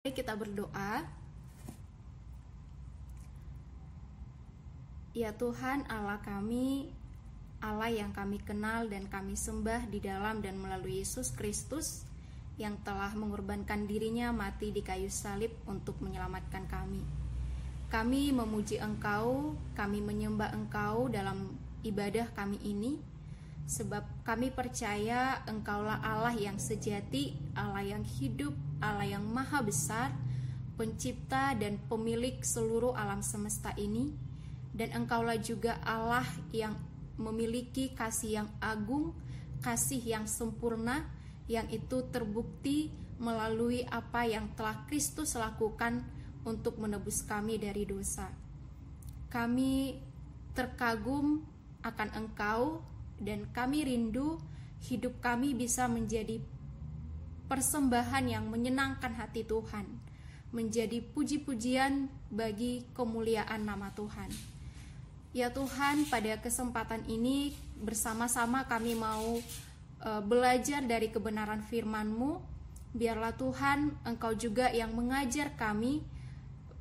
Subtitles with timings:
[0.00, 1.04] Mari kita berdoa.
[5.12, 6.88] Ya Tuhan Allah kami,
[7.60, 12.08] Allah yang kami kenal dan kami sembah di dalam dan melalui Yesus Kristus
[12.56, 17.04] yang telah mengorbankan dirinya mati di kayu salib untuk menyelamatkan kami.
[17.92, 21.52] Kami memuji Engkau, kami menyembah Engkau dalam
[21.84, 22.96] ibadah kami ini,
[23.68, 30.12] sebab kami percaya Engkaulah Allah yang sejati, Allah yang hidup, Allah yang maha besar,
[30.80, 34.12] pencipta dan pemilik seluruh alam semesta ini,
[34.72, 36.24] dan Engkaulah juga Allah
[36.56, 36.72] yang
[37.20, 39.12] memiliki kasih yang agung,
[39.60, 41.04] kasih yang sempurna,
[41.44, 42.88] yang itu terbukti
[43.20, 46.00] melalui apa yang telah Kristus lakukan
[46.48, 48.32] untuk menebus kami dari dosa.
[49.28, 50.00] Kami
[50.56, 51.44] terkagum
[51.84, 52.80] akan Engkau,
[53.20, 54.40] dan kami rindu
[54.88, 56.40] hidup kami bisa menjadi
[57.50, 59.82] persembahan yang menyenangkan hati Tuhan,
[60.54, 64.30] menjadi puji-pujian bagi kemuliaan nama Tuhan.
[65.34, 69.42] Ya Tuhan, pada kesempatan ini bersama-sama kami mau
[70.06, 72.38] uh, belajar dari kebenaran firman-Mu.
[72.94, 76.06] Biarlah Tuhan, Engkau juga yang mengajar kami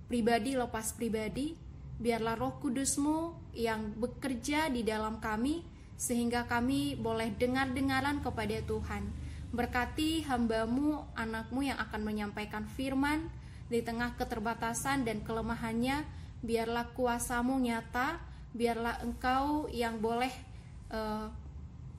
[0.06, 1.58] pribadi lepas pribadi.
[1.98, 5.62] Biarlah Roh Kudus-Mu yang bekerja di dalam kami
[6.00, 9.19] sehingga kami boleh dengar-dengaran kepada Tuhan
[9.50, 13.26] Berkati hambamu, anakmu yang akan menyampaikan firman
[13.66, 16.06] di tengah keterbatasan dan kelemahannya,
[16.46, 18.22] biarlah kuasamu nyata,
[18.54, 20.30] biarlah engkau yang boleh
[20.94, 21.34] uh,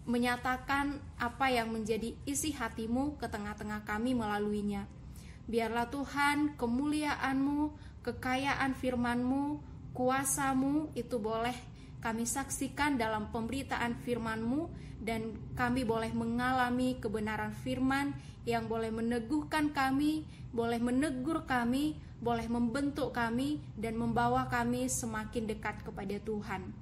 [0.06, 4.86] menyatakan apa yang menjadi isi hatimu ke tengah-tengah kami melaluinya.
[5.50, 7.74] Biarlah Tuhan kemuliaanmu,
[8.06, 9.58] kekayaan firmanmu,
[9.94, 11.69] kuasamu itu boleh
[12.00, 18.12] kami saksikan dalam pemberitaan firman-Mu dan kami boleh mengalami kebenaran firman
[18.44, 25.80] yang boleh meneguhkan kami, boleh menegur kami, boleh membentuk kami dan membawa kami semakin dekat
[25.84, 26.72] kepada Tuhan.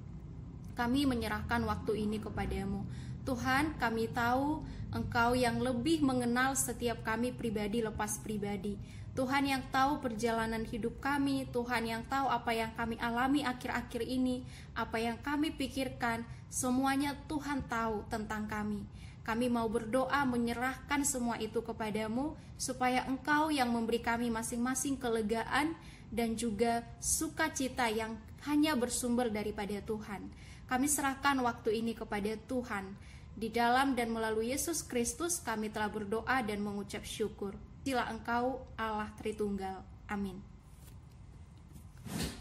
[0.75, 2.83] Kami menyerahkan waktu ini kepadamu.
[3.27, 8.73] Tuhan, kami tahu Engkau yang lebih mengenal setiap kami pribadi lepas pribadi.
[9.19, 14.47] Tuhan yang tahu perjalanan hidup kami, Tuhan yang tahu apa yang kami alami akhir-akhir ini,
[14.71, 18.87] apa yang kami pikirkan, semuanya Tuhan tahu tentang kami.
[19.27, 25.75] Kami mau berdoa menyerahkan semua itu kepadamu, supaya Engkau yang memberi kami masing-masing kelegaan
[26.07, 28.15] dan juga sukacita yang
[28.47, 30.31] hanya bersumber daripada Tuhan.
[30.63, 32.95] Kami serahkan waktu ini kepada Tuhan.
[33.35, 37.51] Di dalam dan melalui Yesus Kristus, kami telah berdoa dan mengucap syukur.
[37.89, 39.81] Sila engkau Allah Tritunggal.
[40.13, 40.37] Amin.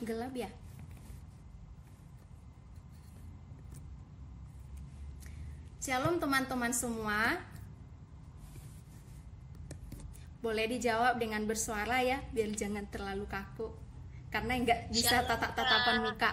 [0.05, 0.53] Gelap ya?
[5.81, 7.41] Shalom teman-teman semua.
[10.45, 13.73] Boleh dijawab dengan bersuara ya, biar jangan terlalu kaku.
[14.29, 16.33] Karena nggak bisa tatap-tatapan muka.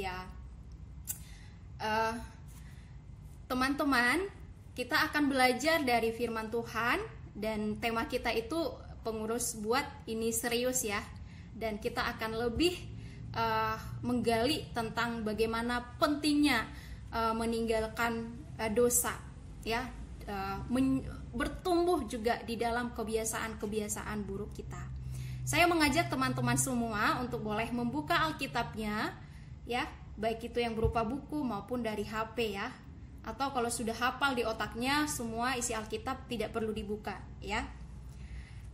[0.00, 0.24] iya.
[1.76, 2.16] Uh,
[3.52, 4.32] teman-teman,
[4.76, 7.00] kita akan belajar dari firman Tuhan
[7.32, 11.00] dan tema kita itu pengurus buat ini serius ya.
[11.56, 12.76] Dan kita akan lebih
[13.32, 16.68] uh, menggali tentang bagaimana pentingnya
[17.08, 19.16] uh, meninggalkan uh, dosa
[19.64, 19.88] ya,
[20.28, 20.60] uh,
[21.32, 24.92] bertumbuh juga di dalam kebiasaan-kebiasaan buruk kita.
[25.48, 29.16] Saya mengajak teman-teman semua untuk boleh membuka Alkitabnya
[29.64, 29.88] ya,
[30.20, 32.68] baik itu yang berupa buku maupun dari HP ya
[33.26, 37.66] atau kalau sudah hafal di otaknya semua isi Alkitab tidak perlu dibuka ya.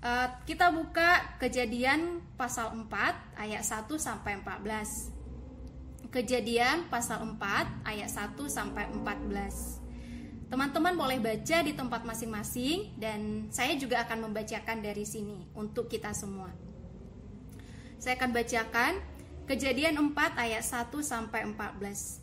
[0.02, 2.90] Uh, kita buka Kejadian pasal 4
[3.38, 6.10] ayat 1 sampai 14.
[6.12, 10.52] Kejadian pasal 4 ayat 1 sampai 14.
[10.52, 16.12] Teman-teman boleh baca di tempat masing-masing dan saya juga akan membacakan dari sini untuk kita
[16.12, 16.52] semua.
[17.96, 18.92] Saya akan bacakan
[19.42, 22.21] Kejadian 4 ayat 1 sampai 14.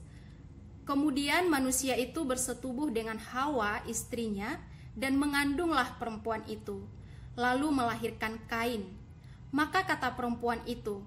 [0.89, 4.57] Kemudian manusia itu bersetubuh dengan Hawa, istrinya,
[4.97, 6.81] dan mengandunglah perempuan itu,
[7.37, 8.89] lalu melahirkan Kain.
[9.53, 11.05] Maka kata perempuan itu,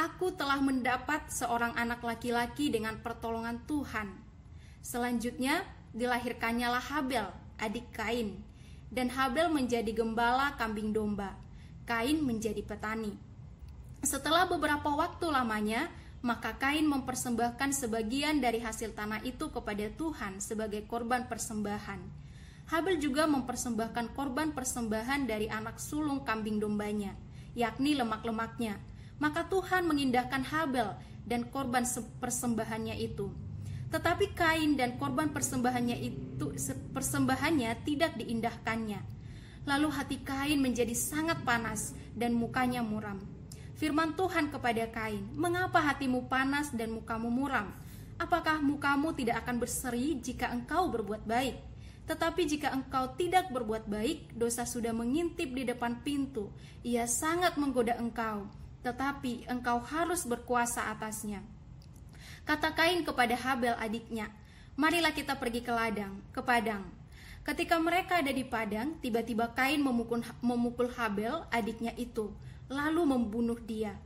[0.00, 4.16] "Aku telah mendapat seorang anak laki-laki dengan pertolongan Tuhan."
[4.80, 5.60] Selanjutnya
[5.92, 7.28] dilahirkannya lah Habel,
[7.60, 8.40] adik Kain,
[8.88, 11.36] dan Habel menjadi gembala kambing domba.
[11.84, 13.12] Kain menjadi petani.
[14.00, 20.82] Setelah beberapa waktu lamanya, maka Kain mempersembahkan sebagian dari hasil tanah itu kepada Tuhan sebagai
[20.90, 22.00] korban persembahan.
[22.68, 27.16] Habel juga mempersembahkan korban persembahan dari anak sulung kambing dombanya,
[27.56, 28.76] yakni lemak-lemaknya.
[29.22, 30.94] Maka Tuhan mengindahkan Habel
[31.24, 31.86] dan korban
[32.20, 33.32] persembahannya itu.
[33.88, 36.52] Tetapi Kain dan korban persembahannya itu
[36.92, 39.00] persembahannya tidak diindahkannya.
[39.64, 43.37] Lalu hati Kain menjadi sangat panas dan mukanya muram.
[43.78, 47.70] Firman Tuhan kepada Kain, "Mengapa hatimu panas dan mukamu muram?
[48.18, 51.54] Apakah mukamu tidak akan berseri jika engkau berbuat baik?
[52.10, 56.50] Tetapi jika engkau tidak berbuat baik, dosa sudah mengintip di depan pintu.
[56.82, 58.50] Ia sangat menggoda engkau,
[58.82, 61.46] tetapi engkau harus berkuasa atasnya."
[62.42, 64.26] Kata Kain kepada Habel adiknya,
[64.74, 66.82] "Marilah kita pergi ke ladang, ke padang."
[67.46, 72.34] Ketika mereka ada di padang, tiba-tiba Kain memukul, memukul Habel, adiknya itu,
[72.68, 73.96] lalu membunuh dia.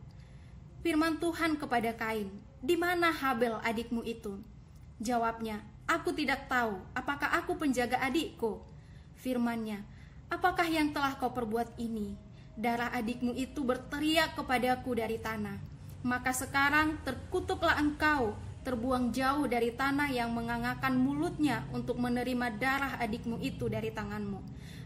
[0.82, 2.31] Firman Tuhan kepada Kain,
[2.62, 4.38] "Di mana Habel adikmu itu?"
[5.03, 6.79] Jawabnya, "Aku tidak tahu.
[6.94, 8.62] Apakah aku penjaga adikku?"
[9.19, 9.82] Firmannya,
[10.31, 12.19] "Apakah yang telah kau perbuat ini?"
[12.59, 15.56] Darah adikmu itu berteriak kepadaku dari tanah.
[16.03, 23.43] Maka sekarang terkutuklah engkau terbuang jauh dari tanah yang mengangakan mulutnya untuk menerima darah adikmu
[23.43, 24.38] itu dari tanganmu.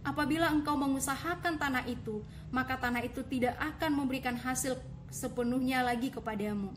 [0.06, 2.22] Apabila engkau mengusahakan tanah itu,
[2.54, 4.78] maka tanah itu tidak akan memberikan hasil
[5.10, 6.70] sepenuhnya lagi kepadamu.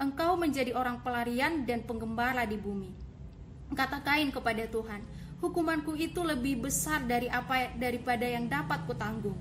[0.00, 2.88] Engkau menjadi orang pelarian dan penggembala di bumi.
[3.76, 5.04] Kata Kain kepada Tuhan,
[5.44, 9.36] hukumanku itu lebih besar dari apa daripada yang dapat kutanggung.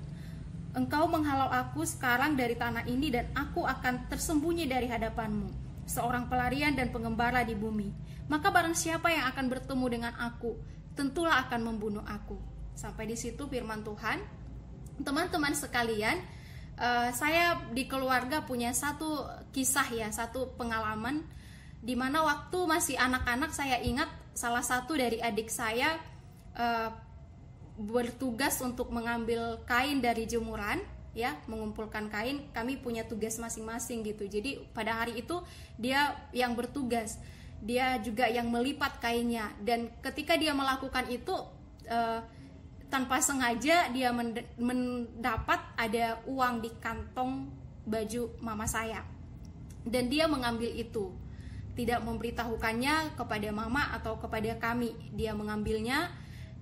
[0.76, 5.48] Engkau menghalau aku sekarang dari tanah ini dan aku akan tersembunyi dari hadapanmu
[5.88, 7.88] seorang pelarian dan pengembara di bumi.
[8.28, 10.60] Maka barang siapa yang akan bertemu dengan aku,
[10.92, 12.53] tentulah akan membunuh aku.
[12.74, 14.22] Sampai di situ firman Tuhan.
[15.02, 16.22] Teman-teman sekalian,
[16.78, 21.26] uh, saya di keluarga punya satu kisah ya, satu pengalaman
[21.84, 26.00] di mana waktu masih anak-anak saya ingat salah satu dari adik saya
[26.56, 26.90] uh,
[27.76, 30.80] bertugas untuk mengambil kain dari jemuran
[31.14, 32.50] ya mengumpulkan kain.
[32.56, 34.26] Kami punya tugas masing-masing gitu.
[34.26, 35.42] Jadi pada hari itu
[35.78, 37.22] dia yang bertugas.
[37.64, 39.54] Dia juga yang melipat kainnya.
[39.62, 41.34] Dan ketika dia melakukan itu
[41.88, 42.20] uh,
[42.94, 44.14] tanpa sengaja dia
[44.62, 47.50] mendapat ada uang di kantong
[47.90, 49.02] baju mama saya.
[49.82, 51.10] Dan dia mengambil itu.
[51.74, 54.94] Tidak memberitahukannya kepada mama atau kepada kami.
[55.10, 56.14] Dia mengambilnya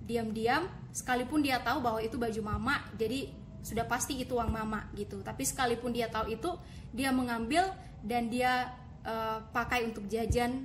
[0.08, 3.30] diam-diam sekalipun dia tahu bahwa itu baju mama jadi
[3.62, 5.20] sudah pasti itu uang mama gitu.
[5.20, 6.56] Tapi sekalipun dia tahu itu
[6.96, 7.68] dia mengambil
[8.00, 8.72] dan dia
[9.04, 10.64] uh, pakai untuk jajan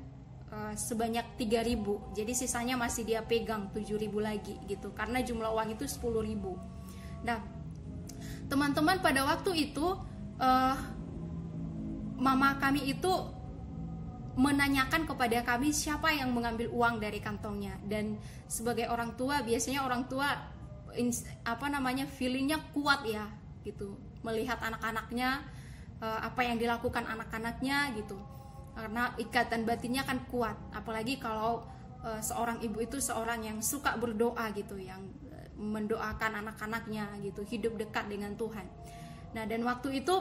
[0.51, 4.91] uh, sebanyak 3000 jadi sisanya masih dia pegang 7000 lagi gitu.
[4.95, 6.77] Karena jumlah uang itu 10000
[7.17, 7.41] nah
[8.47, 9.85] teman-teman pada waktu itu
[10.39, 10.75] uh,
[12.17, 13.13] mama kami itu
[14.37, 17.73] menanyakan kepada kami siapa yang mengambil uang dari kantongnya.
[17.81, 20.29] Dan sebagai orang tua biasanya orang tua
[21.45, 23.25] apa namanya feelingnya kuat ya
[23.65, 23.97] gitu.
[24.21, 25.41] Melihat anak-anaknya
[26.01, 28.17] uh, apa yang dilakukan anak-anaknya gitu
[28.77, 30.53] karena ikatan batinnya kan kuat.
[30.69, 31.65] Apalagi kalau
[32.05, 35.01] uh, seorang ibu itu seorang yang suka berdoa gitu yang
[35.33, 38.69] eh, mendoakan anak-anaknya gitu hidup dekat dengan Tuhan.
[39.33, 40.13] Nah dan waktu itu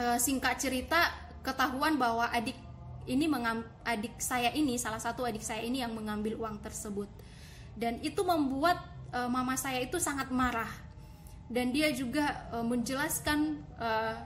[0.00, 1.12] uh, singkat cerita
[1.44, 2.56] ketahuan bahwa adik
[3.08, 7.08] ini mengam, adik saya ini salah satu adik saya ini yang mengambil uang tersebut.
[7.76, 8.80] Dan itu membuat
[9.12, 10.72] uh, mama saya itu sangat marah.
[11.48, 14.16] Dan dia juga uh, menjelaskan uh,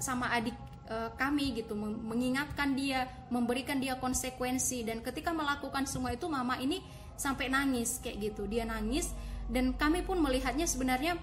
[0.00, 0.56] sama adik
[0.90, 4.82] uh, kami gitu mengingatkan dia memberikan dia konsekuensi.
[4.82, 6.82] Dan ketika melakukan semua itu mama ini
[7.14, 8.50] sampai nangis kayak gitu.
[8.50, 9.14] Dia nangis
[9.46, 11.16] dan kami pun melihatnya sebenarnya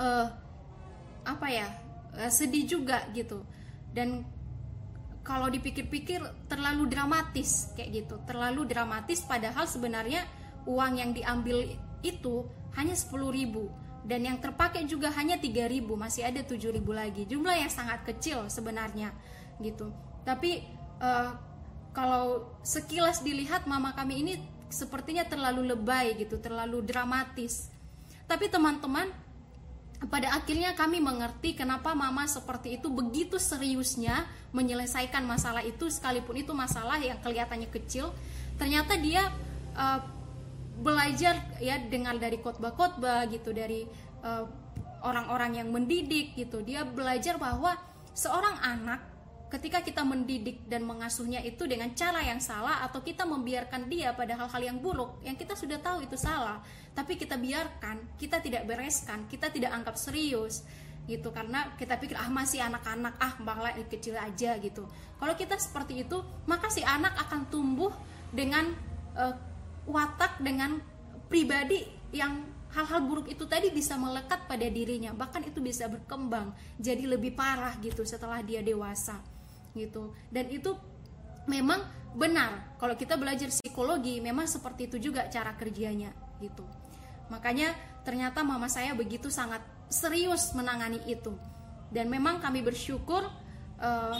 [0.00, 0.26] uh,
[1.28, 1.68] apa ya
[2.16, 3.44] uh, sedih juga gitu.
[3.92, 4.24] Dan
[5.20, 8.16] kalau dipikir-pikir terlalu dramatis kayak gitu.
[8.24, 10.24] Terlalu dramatis padahal sebenarnya
[10.64, 12.48] uang yang diambil itu
[12.80, 13.68] hanya 10 ribu
[14.10, 17.30] dan yang terpakai juga hanya 3 ribu masih ada 7 ribu lagi.
[17.30, 19.14] Jumlah yang sangat kecil sebenarnya
[19.62, 19.94] gitu.
[20.26, 20.66] Tapi
[20.98, 21.30] uh,
[21.94, 24.34] kalau sekilas dilihat mama kami ini
[24.66, 27.70] sepertinya terlalu lebay gitu terlalu dramatis.
[28.26, 29.06] Tapi teman-teman
[30.10, 36.50] pada akhirnya kami mengerti kenapa mama seperti itu begitu seriusnya menyelesaikan masalah itu sekalipun itu
[36.50, 38.10] masalah yang kelihatannya kecil.
[38.58, 39.30] Ternyata dia
[39.78, 40.19] uh,
[40.80, 43.84] belajar ya dengar dari khotbah-khotbah gitu dari
[44.24, 44.44] eh,
[45.04, 46.64] orang-orang yang mendidik gitu.
[46.64, 47.76] Dia belajar bahwa
[48.16, 49.00] seorang anak
[49.50, 54.38] ketika kita mendidik dan mengasuhnya itu dengan cara yang salah atau kita membiarkan dia pada
[54.38, 56.62] hal-hal yang buruk yang kita sudah tahu itu salah
[56.94, 60.62] tapi kita biarkan kita tidak bereskan kita tidak anggap serius
[61.10, 61.34] gitu.
[61.34, 64.86] Karena kita pikir ah masih anak-anak ah malah kecil aja gitu.
[65.18, 67.90] Kalau kita seperti itu maka si anak akan tumbuh
[68.30, 68.70] dengan
[69.18, 69.34] uh,
[69.90, 70.78] watak dengan
[71.26, 75.10] pribadi yang hal-hal buruk itu tadi bisa melekat pada dirinya.
[75.10, 79.18] Bahkan itu bisa berkembang jadi lebih parah gitu setelah dia dewasa
[79.74, 80.14] gitu.
[80.30, 80.74] Dan itu
[81.50, 81.82] memang
[82.14, 82.78] benar.
[82.78, 86.62] Kalau kita belajar psikologi memang seperti itu juga cara kerjanya gitu.
[87.30, 91.34] Makanya ternyata mama saya begitu sangat serius menangani itu.
[91.90, 93.26] Dan memang kami bersyukur
[93.82, 94.18] uh,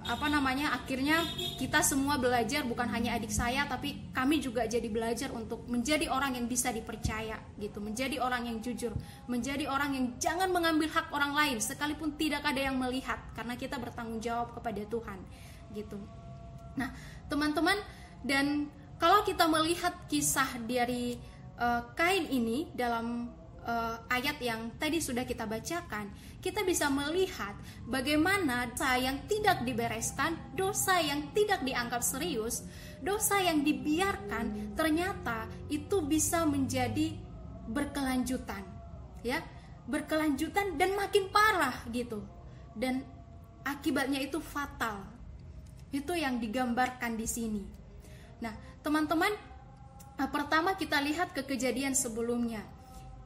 [0.00, 1.20] apa namanya akhirnya
[1.60, 6.40] kita semua belajar bukan hanya adik saya tapi kami juga jadi belajar untuk menjadi orang
[6.40, 7.84] yang bisa dipercaya gitu.
[7.84, 8.96] Menjadi orang yang jujur
[9.28, 13.76] menjadi orang yang jangan mengambil hak orang lain sekalipun tidak ada yang melihat karena kita
[13.76, 15.18] bertanggung jawab kepada Tuhan
[15.76, 16.00] gitu.
[16.80, 16.90] Nah
[17.28, 17.76] teman-teman
[18.24, 21.16] dan kalau kita melihat kisah dari
[21.56, 23.32] uh, Kain ini dalam
[23.64, 27.52] uh, ayat yang tadi sudah kita bacakan, kita bisa melihat
[27.84, 32.64] bagaimana dosa yang tidak dibereskan, dosa yang tidak dianggap serius,
[33.04, 37.12] dosa yang dibiarkan ternyata itu bisa menjadi
[37.68, 38.64] berkelanjutan,
[39.20, 39.44] ya,
[39.84, 42.24] berkelanjutan dan makin parah gitu,
[42.72, 43.04] dan
[43.62, 45.04] akibatnya itu fatal.
[45.92, 47.62] Itu yang digambarkan di sini.
[48.40, 49.34] Nah, teman-teman,
[50.32, 52.64] pertama kita lihat ke kejadian sebelumnya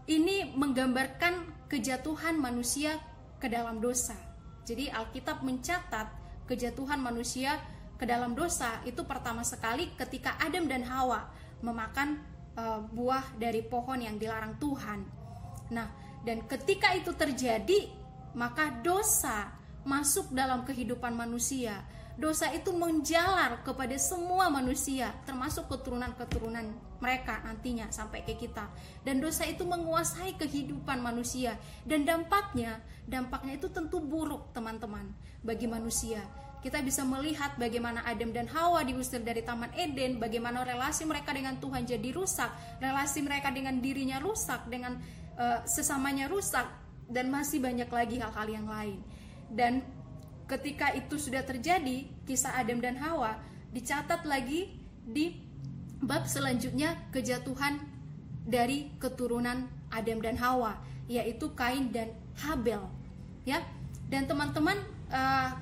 [0.04, 3.00] ini menggambarkan kejatuhan manusia
[3.40, 4.16] ke dalam dosa.
[4.64, 6.08] Jadi Alkitab mencatat
[6.48, 7.60] kejatuhan manusia
[7.96, 11.28] ke dalam dosa itu pertama sekali ketika Adam dan Hawa
[11.64, 12.20] memakan
[12.56, 15.00] uh, buah dari pohon yang dilarang Tuhan.
[15.72, 15.88] Nah,
[16.24, 17.88] dan ketika itu terjadi,
[18.36, 19.52] maka dosa
[19.84, 21.84] masuk dalam kehidupan manusia
[22.14, 26.70] dosa itu menjalar kepada semua manusia, termasuk keturunan-keturunan
[27.02, 28.70] mereka nantinya sampai ke kita.
[29.02, 35.10] Dan dosa itu menguasai kehidupan manusia dan dampaknya, dampaknya itu tentu buruk, teman-teman,
[35.42, 36.22] bagi manusia.
[36.64, 41.60] Kita bisa melihat bagaimana Adam dan Hawa diusir dari Taman Eden, bagaimana relasi mereka dengan
[41.60, 42.48] Tuhan jadi rusak,
[42.80, 44.96] relasi mereka dengan dirinya rusak, dengan
[45.36, 46.64] uh, sesamanya rusak,
[47.04, 49.04] dan masih banyak lagi hal-hal yang lain.
[49.52, 49.84] Dan
[50.44, 53.40] ketika itu sudah terjadi kisah Adam dan Hawa
[53.72, 55.40] dicatat lagi di
[56.04, 57.80] bab selanjutnya kejatuhan
[58.44, 60.76] dari keturunan Adam dan Hawa
[61.08, 62.84] yaitu Kain dan Habel
[63.48, 63.60] ya.
[64.04, 64.76] Dan teman-teman
[65.08, 65.56] uh,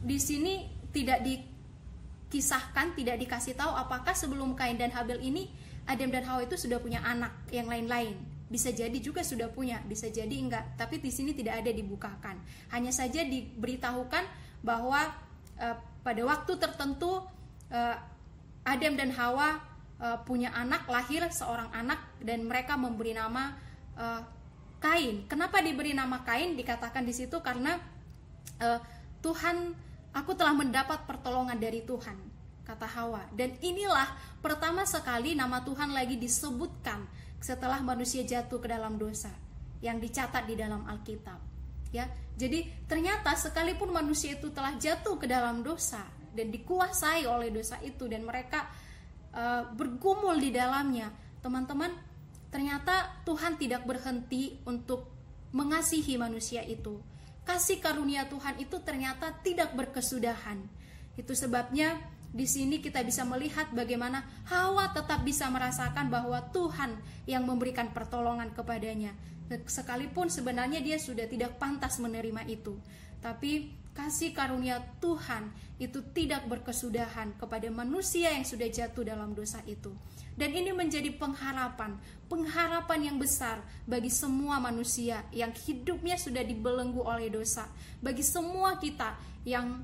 [0.00, 5.52] di sini tidak dikisahkan tidak dikasih tahu apakah sebelum Kain dan Habel ini
[5.84, 8.16] Adam dan Hawa itu sudah punya anak yang lain-lain
[8.48, 10.80] bisa jadi juga sudah punya, bisa jadi enggak.
[10.80, 12.40] Tapi di sini tidak ada dibukakan.
[12.72, 14.24] Hanya saja diberitahukan
[14.64, 15.12] bahwa
[15.60, 17.20] uh, pada waktu tertentu
[17.68, 17.96] uh,
[18.64, 19.60] Adam dan Hawa
[20.00, 23.68] uh, punya anak, lahir seorang anak dan mereka memberi nama
[24.78, 25.26] Kain.
[25.26, 26.54] Kenapa diberi nama Kain?
[26.54, 27.82] Dikatakan di situ karena
[28.62, 28.78] uh,
[29.18, 29.74] Tuhan,
[30.14, 32.14] aku telah mendapat pertolongan dari Tuhan,
[32.62, 33.26] kata Hawa.
[33.34, 34.06] Dan inilah
[34.38, 39.30] pertama sekali nama Tuhan lagi disebutkan setelah manusia jatuh ke dalam dosa
[39.78, 41.38] yang dicatat di dalam Alkitab.
[41.88, 42.04] Ya,
[42.36, 46.04] jadi ternyata sekalipun manusia itu telah jatuh ke dalam dosa
[46.36, 48.68] dan dikuasai oleh dosa itu dan mereka
[49.32, 51.08] uh, bergumul di dalamnya,
[51.40, 51.90] teman-teman,
[52.52, 55.08] ternyata Tuhan tidak berhenti untuk
[55.56, 57.00] mengasihi manusia itu.
[57.48, 60.60] Kasih karunia Tuhan itu ternyata tidak berkesudahan.
[61.16, 61.96] Itu sebabnya
[62.28, 68.52] di sini kita bisa melihat bagaimana Hawa tetap bisa merasakan bahwa Tuhan yang memberikan pertolongan
[68.52, 69.16] kepadanya.
[69.64, 72.76] Sekalipun sebenarnya dia sudah tidak pantas menerima itu,
[73.24, 75.48] tapi kasih karunia Tuhan
[75.80, 79.90] itu tidak berkesudahan kepada manusia yang sudah jatuh dalam dosa itu.
[80.38, 81.98] Dan ini menjadi pengharapan,
[82.30, 83.58] pengharapan yang besar
[83.88, 87.66] bagi semua manusia yang hidupnya sudah dibelenggu oleh dosa,
[87.98, 89.82] bagi semua kita yang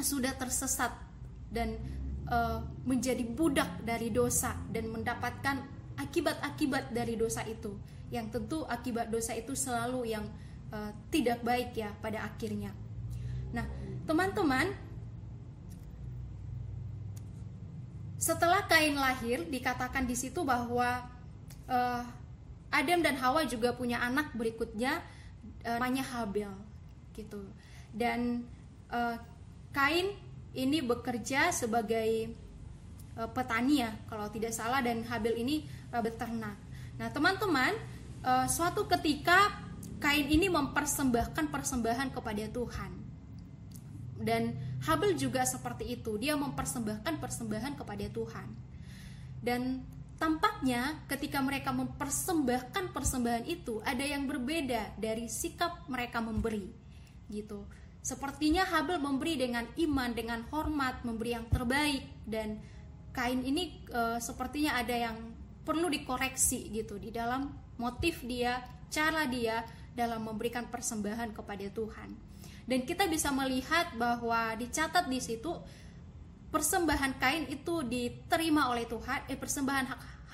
[0.00, 1.03] sudah tersesat
[1.54, 1.78] dan
[2.26, 5.62] uh, menjadi budak dari dosa dan mendapatkan
[5.94, 7.78] akibat-akibat dari dosa itu
[8.10, 10.26] yang tentu akibat dosa itu selalu yang
[10.74, 12.74] uh, tidak baik ya pada akhirnya.
[13.54, 13.64] Nah,
[14.06, 14.74] teman-teman,
[18.18, 21.06] setelah Kain lahir dikatakan di situ bahwa
[21.70, 22.02] uh,
[22.74, 24.98] Adam dan Hawa juga punya anak berikutnya
[25.62, 26.50] uh, namanya Habel
[27.14, 27.46] gitu.
[27.94, 28.42] Dan
[28.90, 29.14] uh,
[29.70, 30.14] Kain
[30.54, 32.30] ini bekerja sebagai
[33.18, 35.56] uh, petani ya kalau tidak salah dan Habil ini
[35.90, 36.56] uh, beternak.
[36.96, 37.74] Nah teman-teman
[38.22, 39.62] uh, suatu ketika
[40.02, 42.92] Kain ini mempersembahkan persembahan kepada Tuhan.
[44.20, 44.52] Dan
[44.84, 48.48] Habil juga seperti itu dia mempersembahkan persembahan kepada Tuhan.
[49.40, 49.80] Dan
[50.20, 56.70] tampaknya ketika mereka mempersembahkan persembahan itu ada yang berbeda dari sikap mereka memberi
[57.32, 57.64] gitu
[58.04, 62.60] Sepertinya Habel memberi dengan iman, dengan hormat, memberi yang terbaik dan
[63.16, 65.16] Kain ini e, sepertinya ada yang
[65.64, 67.48] perlu dikoreksi gitu di dalam
[67.80, 68.60] motif dia,
[68.92, 69.64] cara dia
[69.96, 72.12] dalam memberikan persembahan kepada Tuhan.
[72.68, 75.56] Dan kita bisa melihat bahwa dicatat di situ
[76.52, 79.86] persembahan Kain itu diterima oleh Tuhan, eh persembahan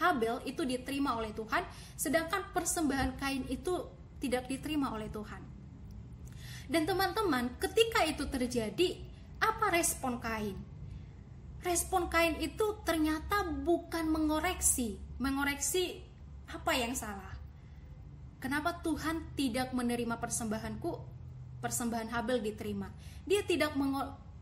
[0.02, 1.62] Habel itu diterima oleh Tuhan,
[1.94, 3.86] sedangkan persembahan Kain itu
[4.18, 5.49] tidak diterima oleh Tuhan.
[6.70, 8.94] Dan teman-teman, ketika itu terjadi,
[9.42, 10.54] apa respon Kain?
[11.66, 15.98] Respon Kain itu ternyata bukan mengoreksi, mengoreksi
[16.46, 17.34] apa yang salah.
[18.38, 20.90] Kenapa Tuhan tidak menerima persembahanku?
[21.58, 22.88] Persembahan Habel diterima.
[23.26, 23.74] Dia tidak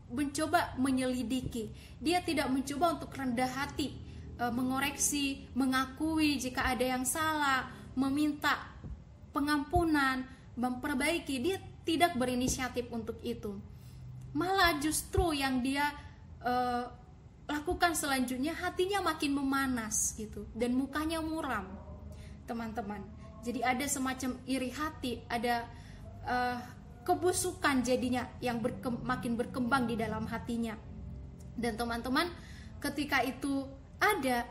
[0.07, 1.73] mencoba menyelidiki.
[1.97, 3.91] Dia tidak mencoba untuk rendah hati,
[4.39, 7.67] e, mengoreksi, mengakui jika ada yang salah,
[7.97, 8.71] meminta
[9.35, 10.23] pengampunan,
[10.55, 11.35] memperbaiki.
[11.43, 11.57] Dia
[11.89, 13.57] tidak berinisiatif untuk itu.
[14.37, 15.89] Malah justru yang dia
[16.45, 16.85] uh,
[17.49, 21.65] lakukan selanjutnya hatinya makin memanas gitu dan mukanya muram,
[22.45, 23.01] teman-teman.
[23.41, 25.65] Jadi ada semacam iri hati, ada
[26.29, 26.61] uh,
[27.01, 30.77] kebusukan jadinya yang berkem, makin berkembang di dalam hatinya.
[31.57, 32.29] Dan teman-teman,
[32.77, 33.65] ketika itu
[33.97, 34.45] ada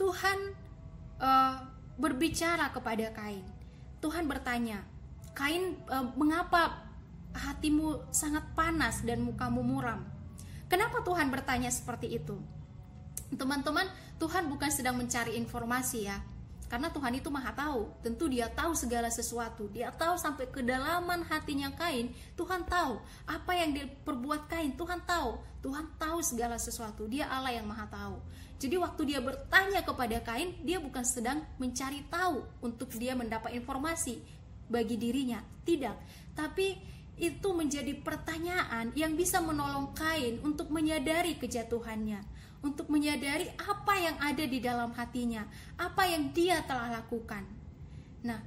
[0.00, 0.56] Tuhan
[1.20, 1.60] uh,
[2.00, 3.44] berbicara kepada Kain.
[4.00, 4.80] Tuhan bertanya,
[5.32, 6.86] "Kain, uh, mengapa
[7.34, 10.06] hatimu sangat panas dan mukamu muram?"
[10.70, 12.38] Kenapa Tuhan bertanya seperti itu?
[13.34, 13.90] Teman-teman,
[14.22, 16.18] Tuhan bukan sedang mencari informasi ya,
[16.70, 19.66] karena Tuhan itu maha tahu, tentu dia tahu segala sesuatu.
[19.74, 25.42] Dia tahu sampai kedalaman hatinya Kain, Tuhan tahu apa yang diperbuat Kain, Tuhan tahu.
[25.66, 28.22] Tuhan tahu segala sesuatu, dia Allah yang maha tahu.
[28.62, 34.22] Jadi waktu dia bertanya kepada Kain, dia bukan sedang mencari tahu untuk dia mendapat informasi
[34.70, 35.98] bagi dirinya, tidak.
[36.32, 36.78] Tapi
[37.20, 44.44] itu menjadi pertanyaan yang bisa menolong Kain untuk menyadari kejatuhannya untuk menyadari apa yang ada
[44.44, 45.48] di dalam hatinya,
[45.80, 47.44] apa yang dia telah lakukan.
[48.20, 48.40] Nah,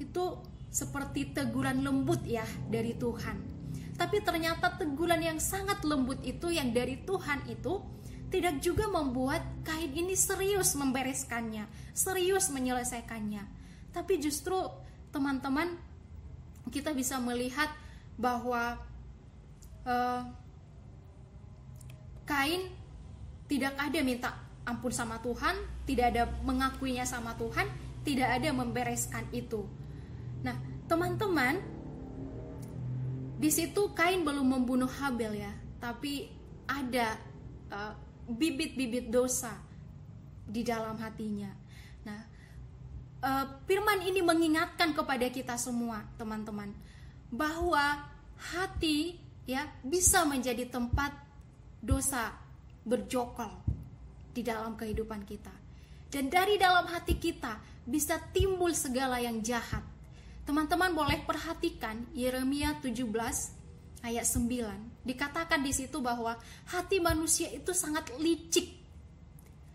[0.00, 0.40] itu
[0.72, 3.36] seperti teguran lembut ya dari Tuhan.
[3.98, 7.82] Tapi ternyata teguran yang sangat lembut itu yang dari Tuhan itu
[8.28, 13.44] tidak juga membuat kain ini serius membereskannya, serius menyelesaikannya.
[13.92, 14.54] Tapi justru
[15.10, 15.74] teman-teman
[16.68, 17.72] kita bisa melihat
[18.20, 18.76] bahwa
[19.88, 20.22] uh,
[22.28, 22.68] kain
[23.48, 24.30] tidak ada minta
[24.68, 25.56] ampun sama Tuhan,
[25.88, 27.64] tidak ada mengakuinya sama Tuhan,
[28.04, 29.64] tidak ada membereskan itu.
[30.44, 31.56] Nah, teman-teman,
[33.40, 36.28] di situ Kain belum membunuh Habel ya, tapi
[36.68, 37.16] ada
[37.72, 37.96] uh,
[38.28, 39.56] bibit-bibit uh, dosa
[40.44, 41.48] di dalam hatinya.
[43.18, 46.70] Uh, firman ini mengingatkan kepada kita semua, teman-teman,
[47.34, 48.06] bahwa
[48.38, 51.10] hati ya bisa menjadi tempat
[51.82, 52.30] dosa
[52.86, 53.50] berjokol
[54.30, 55.50] di dalam kehidupan kita.
[56.08, 59.82] Dan dari dalam hati kita bisa timbul segala yang jahat.
[60.46, 63.04] Teman-teman boleh perhatikan Yeremia 17
[64.00, 65.04] ayat 9.
[65.04, 66.38] Dikatakan di situ bahwa
[66.72, 68.78] hati manusia itu sangat licik.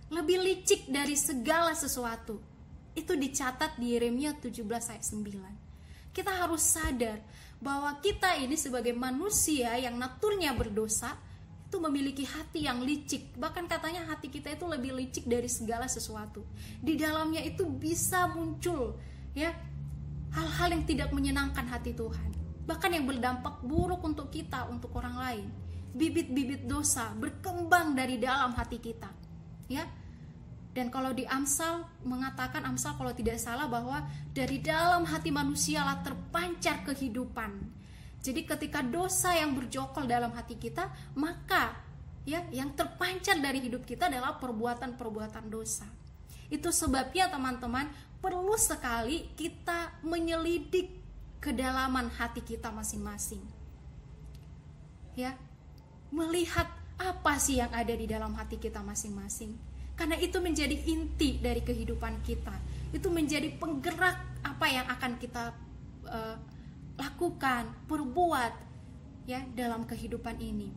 [0.09, 2.52] Lebih licik dari segala sesuatu.
[2.93, 6.13] Itu dicatat di Yeremia 17 ayat 9.
[6.13, 7.17] Kita harus sadar
[7.57, 11.17] bahwa kita ini sebagai manusia yang naturnya berdosa,
[11.73, 13.33] itu memiliki hati yang licik.
[13.33, 16.45] Bahkan katanya hati kita itu lebih licik dari segala sesuatu.
[16.77, 18.93] Di dalamnya itu bisa muncul
[19.33, 19.49] ya
[20.37, 22.29] hal-hal yang tidak menyenangkan hati Tuhan.
[22.69, 25.47] Bahkan yang berdampak buruk untuk kita untuk orang lain.
[25.97, 29.09] Bibit-bibit dosa berkembang dari dalam hati kita
[29.69, 29.85] ya
[30.73, 36.01] dan kalau di Amsal mengatakan Amsal kalau tidak salah bahwa dari dalam hati manusia lah
[36.01, 37.81] terpancar kehidupan
[38.23, 40.87] jadi ketika dosa yang berjokol dalam hati kita,
[41.19, 41.75] maka
[42.23, 45.83] ya yang terpancar dari hidup kita adalah perbuatan-perbuatan dosa.
[46.47, 47.91] Itu sebabnya teman-teman
[48.23, 50.87] perlu sekali kita menyelidik
[51.43, 53.43] kedalaman hati kita masing-masing.
[55.19, 55.35] Ya.
[56.07, 59.51] Melihat apa sih yang ada di dalam hati kita masing-masing.
[60.03, 62.51] Karena itu menjadi inti dari kehidupan kita.
[62.91, 65.55] Itu menjadi penggerak apa yang akan kita
[66.11, 66.35] uh,
[66.99, 68.51] lakukan, perbuat
[69.23, 70.67] ya dalam kehidupan ini.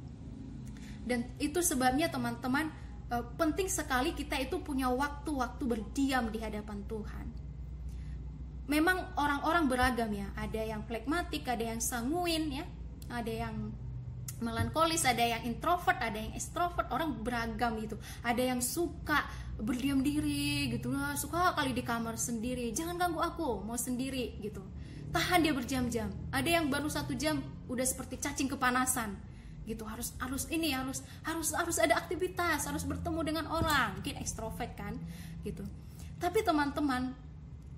[1.03, 2.71] Dan itu sebabnya teman-teman
[3.07, 7.27] e, penting sekali kita itu punya waktu-waktu berdiam di hadapan Tuhan.
[8.67, 12.67] Memang orang-orang beragam ya, ada yang plekmatik, ada yang sanguin ya,
[13.07, 13.71] ada yang
[14.37, 17.97] melankolis, ada yang introvert, ada yang extrovert, orang beragam gitu.
[18.21, 19.25] Ada yang suka
[19.57, 24.61] berdiam diri gitu lah, suka kali di kamar sendiri, jangan ganggu aku, mau sendiri gitu.
[25.09, 26.13] Tahan dia berjam-jam.
[26.29, 27.41] Ada yang baru satu jam
[27.73, 29.17] udah seperti cacing kepanasan
[29.65, 29.89] gitu.
[29.89, 33.97] Harus harus ini harus harus harus ada aktivitas harus bertemu dengan orang.
[33.97, 35.01] Mungkin ekstrovert kan
[35.41, 35.65] gitu.
[36.21, 37.17] Tapi teman-teman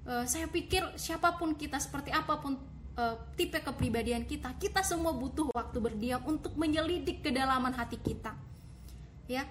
[0.08, 2.58] uh, saya pikir siapa pun kita seperti apa pun
[2.98, 4.58] uh, tipe kepribadian kita.
[4.58, 8.34] Kita semua butuh waktu berdiam untuk menyelidik kedalaman hati kita.
[9.30, 9.46] Ya.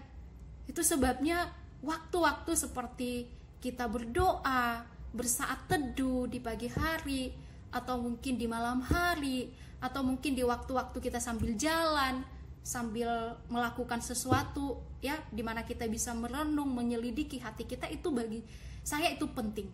[0.68, 3.32] Itu sebabnya waktu-waktu seperti
[3.64, 4.84] kita berdoa,
[5.16, 7.32] bersaat teduh di pagi hari,
[7.72, 12.22] atau mungkin di malam hari, atau mungkin di waktu-waktu kita sambil jalan,
[12.62, 18.44] sambil melakukan sesuatu, ya, di mana kita bisa merenung, menyelidiki hati kita itu bagi
[18.84, 19.72] saya itu penting,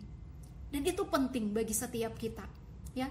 [0.70, 2.46] dan itu penting bagi setiap kita,
[2.94, 3.10] ya.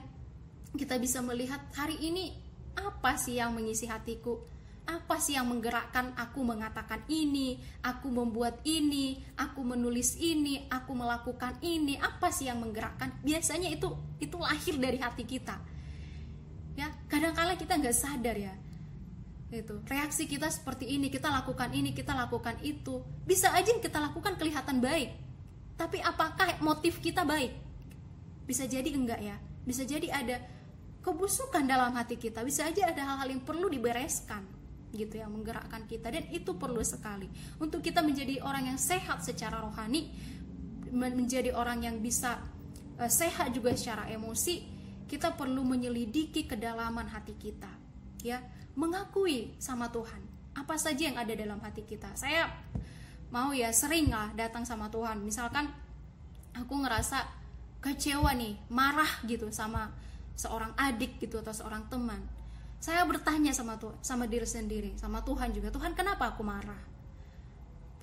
[0.73, 2.33] Kita bisa melihat hari ini
[2.73, 4.41] apa sih yang mengisi hatiku,
[4.83, 11.55] apa sih yang menggerakkan aku mengatakan ini, aku membuat ini, aku menulis ini, aku melakukan
[11.63, 13.15] ini, apa sih yang menggerakkan?
[13.23, 15.55] Biasanya itu itu lahir dari hati kita.
[16.73, 18.53] Ya, kadang-kala kita nggak sadar ya.
[19.53, 23.05] Itu reaksi kita seperti ini, kita lakukan ini, kita lakukan itu.
[23.23, 25.13] Bisa aja yang kita lakukan kelihatan baik.
[25.77, 27.53] Tapi apakah motif kita baik?
[28.49, 29.37] Bisa jadi enggak ya.
[29.63, 30.41] Bisa jadi ada
[31.03, 32.41] kebusukan dalam hati kita.
[32.41, 34.41] Bisa aja ada hal-hal yang perlu dibereskan
[34.93, 37.27] gitu yang menggerakkan kita dan itu perlu sekali.
[37.59, 40.09] Untuk kita menjadi orang yang sehat secara rohani
[40.93, 42.37] menjadi orang yang bisa
[43.01, 44.71] uh, sehat juga secara emosi
[45.09, 47.69] kita perlu menyelidiki kedalaman hati kita
[48.23, 48.39] ya.
[48.73, 50.21] Mengakui sama Tuhan
[50.57, 52.13] apa saja yang ada dalam hati kita.
[52.17, 52.49] Saya
[53.33, 55.21] mau ya sering lah datang sama Tuhan.
[55.25, 55.69] Misalkan
[56.53, 57.25] aku ngerasa
[57.81, 59.89] kecewa nih marah gitu sama
[60.33, 62.21] seorang adik gitu atau seorang teman
[62.83, 65.71] saya bertanya sama Tuhan, sama diri sendiri, sama Tuhan juga.
[65.71, 66.83] Tuhan, kenapa aku marah?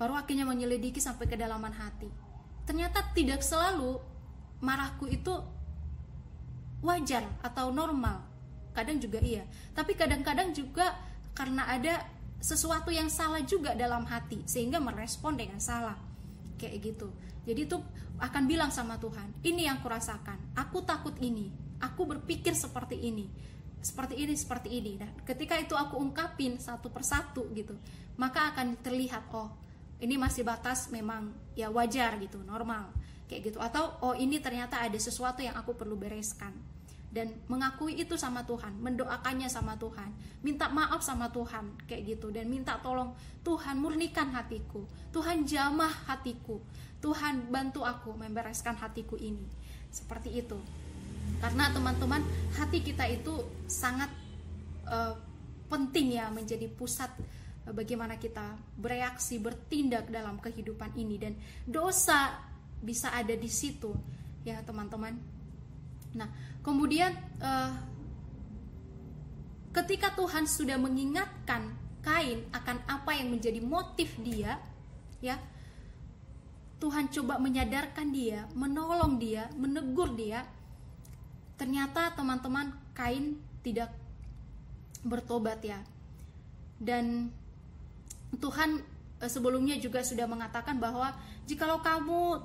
[0.01, 2.09] Baru akhirnya menyelidiki sampai kedalaman hati.
[2.65, 4.01] Ternyata tidak selalu
[4.57, 5.37] marahku itu
[6.81, 8.25] wajar atau normal.
[8.73, 9.45] Kadang juga iya.
[9.77, 10.97] Tapi kadang-kadang juga
[11.37, 12.01] karena ada
[12.41, 16.01] sesuatu yang salah juga dalam hati sehingga merespon dengan salah.
[16.57, 17.13] Kayak gitu.
[17.45, 17.85] Jadi tuh
[18.17, 20.57] akan bilang sama Tuhan, ini yang kurasakan.
[20.57, 21.53] Aku takut ini.
[21.81, 23.25] Aku berpikir seperti ini
[23.81, 24.91] seperti ini seperti ini.
[25.01, 27.73] Dan ketika itu aku ungkapin satu persatu gitu
[28.21, 29.49] maka akan terlihat oh
[30.01, 32.93] ini masih batas memang ya wajar gitu normal
[33.25, 33.57] kayak gitu.
[33.57, 36.53] Atau oh ini ternyata ada sesuatu yang aku perlu bereskan.
[37.11, 40.15] Dan mengakui itu sama Tuhan, mendoakannya sama Tuhan,
[40.47, 42.31] minta maaf sama Tuhan kayak gitu.
[42.31, 43.11] Dan minta tolong
[43.43, 46.63] Tuhan murnikan hatiku, Tuhan jamah hatiku,
[47.03, 49.43] Tuhan bantu aku membereskan hatiku ini.
[49.91, 50.55] Seperti itu
[51.41, 52.21] karena teman-teman
[52.53, 53.33] hati kita itu
[53.65, 54.13] sangat
[54.85, 55.17] uh,
[55.71, 57.09] penting ya menjadi pusat
[57.65, 61.15] uh, bagaimana kita bereaksi bertindak dalam kehidupan ini.
[61.17, 61.33] Dan
[61.65, 62.37] dosa
[62.81, 63.89] bisa ada di situ
[64.45, 65.17] ya teman-teman.
[66.13, 66.29] Nah
[66.61, 67.09] kemudian
[67.41, 67.73] uh,
[69.73, 74.57] ketika Tuhan sudah mengingatkan Kain akan apa yang menjadi motif dia
[75.21, 75.37] ya
[76.81, 80.41] Tuhan coba menyadarkan dia, menolong dia, menegur dia
[81.61, 83.93] ternyata teman-teman Kain tidak
[85.05, 85.77] bertobat ya.
[86.81, 87.29] Dan
[88.41, 88.81] Tuhan
[89.21, 91.13] eh, sebelumnya juga sudah mengatakan bahwa
[91.45, 92.41] jikalau kamu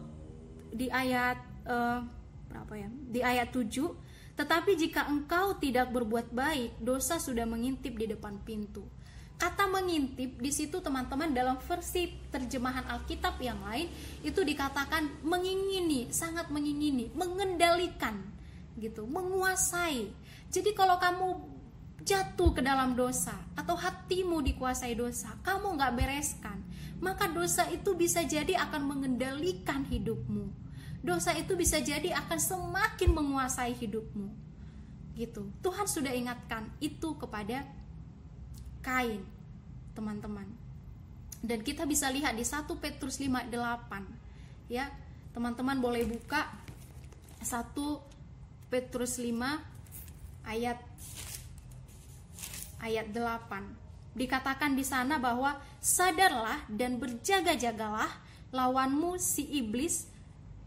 [0.77, 2.05] di ayat uh,
[2.53, 2.91] berapa ya?
[3.09, 4.05] Di ayat 7
[4.37, 8.85] tetapi jika engkau tidak berbuat baik dosa sudah mengintip di depan pintu.
[9.41, 13.89] Kata mengintip di situ teman-teman dalam versi terjemahan Alkitab yang lain
[14.21, 18.37] itu dikatakan mengingini sangat mengingini mengendalikan
[18.77, 20.13] gitu, menguasai.
[20.53, 21.57] Jadi kalau kamu
[22.07, 26.63] jatuh ke dalam dosa atau hatimu dikuasai dosa, kamu nggak bereskan,
[27.03, 30.47] maka dosa itu bisa jadi akan mengendalikan hidupmu.
[31.03, 34.29] Dosa itu bisa jadi akan semakin menguasai hidupmu.
[35.17, 35.49] Gitu.
[35.65, 37.65] Tuhan sudah ingatkan itu kepada
[38.87, 39.27] Kain,
[39.99, 40.47] teman-teman.
[41.43, 44.07] Dan kita bisa lihat di 1 Petrus 5:8.
[44.71, 44.95] Ya,
[45.35, 46.47] teman-teman boleh buka
[47.43, 47.99] 1
[48.67, 49.31] Petrus 5
[50.43, 50.79] ayat
[52.83, 54.19] ayat 8.
[54.19, 58.11] Dikatakan di sana bahwa sadarlah dan berjaga-jagalah
[58.51, 60.09] lawanmu si iblis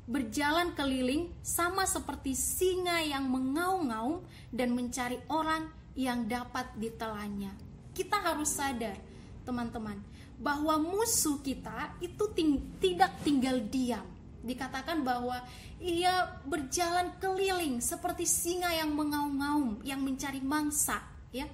[0.09, 7.53] berjalan keliling sama seperti singa yang mengaum-ngaum dan mencari orang yang dapat ditelannya.
[7.93, 8.97] Kita harus sadar,
[9.45, 10.01] teman-teman,
[10.41, 14.07] bahwa musuh kita itu ting tidak tinggal diam.
[14.39, 15.43] Dikatakan bahwa
[15.84, 21.04] ia berjalan keliling seperti singa yang mengaum-ngaum, yang mencari mangsa,
[21.36, 21.47] ya.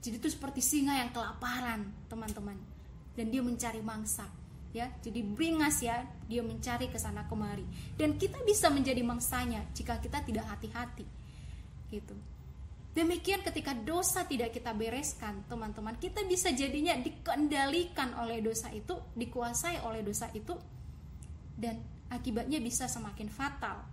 [0.00, 2.56] Jadi itu seperti singa yang kelaparan, teman-teman.
[3.12, 4.24] Dan dia mencari mangsa,
[4.72, 4.88] ya.
[5.04, 7.64] Jadi beringas ya, dia mencari ke sana kemari.
[7.96, 11.04] Dan kita bisa menjadi mangsanya jika kita tidak hati-hati.
[11.92, 12.16] Gitu.
[12.90, 19.86] Demikian ketika dosa tidak kita bereskan, teman-teman, kita bisa jadinya dikendalikan oleh dosa itu, dikuasai
[19.86, 20.58] oleh dosa itu
[21.60, 21.76] dan
[22.10, 23.86] akibatnya bisa semakin fatal.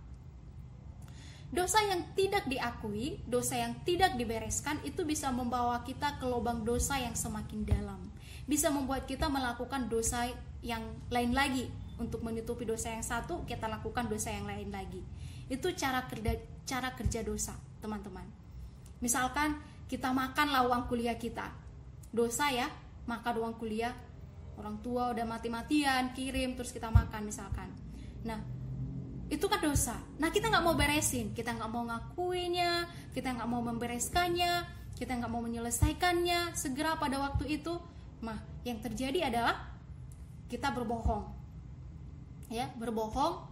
[1.48, 7.00] Dosa yang tidak diakui, dosa yang tidak dibereskan itu bisa membawa kita ke lubang dosa
[7.00, 8.12] yang semakin dalam.
[8.44, 10.28] Bisa membuat kita melakukan dosa
[10.60, 15.02] yang lain lagi, untuk menutupi dosa yang satu kita lakukan dosa yang lain lagi.
[15.50, 18.24] Itu cara kerja cara kerja dosa teman-teman.
[19.02, 19.58] Misalkan
[19.90, 21.50] kita makanlah uang kuliah kita.
[22.14, 22.70] Dosa ya
[23.10, 23.92] makan uang kuliah.
[24.58, 27.70] Orang tua udah mati-matian kirim terus kita makan misalkan
[28.26, 28.40] nah
[29.28, 29.96] itu kan dosa.
[30.16, 31.36] Nah kita nggak mau beresin.
[31.36, 37.60] Kita nggak mau ngakuinya kita nggak mau membereskannya kita nggak mau menyelesaikannya segera pada waktu
[37.60, 37.76] itu.
[38.24, 39.68] Mah yang terjadi adalah
[40.48, 41.28] kita berbohong.
[42.48, 43.46] Ya berbohong.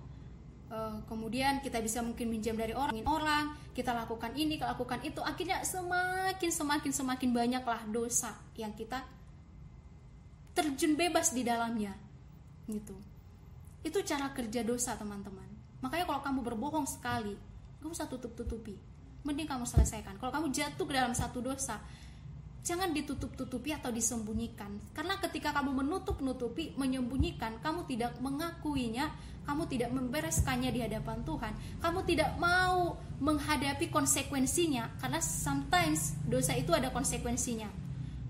[0.66, 5.22] Uh, kemudian kita bisa mungkin minjam dari orang orang kita lakukan ini kita lakukan itu.
[5.22, 9.04] Akhirnya semakin semakin semakin banyaklah dosa yang kita
[10.56, 11.94] terjun bebas di dalamnya.
[12.66, 13.15] Gitu
[13.86, 15.46] itu cara kerja dosa teman-teman
[15.78, 17.38] makanya kalau kamu berbohong sekali
[17.78, 18.74] kamu usah tutup tutupi
[19.22, 21.78] mending kamu selesaikan kalau kamu jatuh ke dalam satu dosa
[22.66, 24.74] jangan ditutup-tutupi atau disembunyikan.
[24.90, 29.14] Karena ketika kamu menutup-nutupi, menyembunyikan, kamu tidak mengakuinya,
[29.46, 31.54] kamu tidak membereskannya di hadapan Tuhan.
[31.78, 37.70] Kamu tidak mau menghadapi konsekuensinya karena sometimes dosa itu ada konsekuensinya.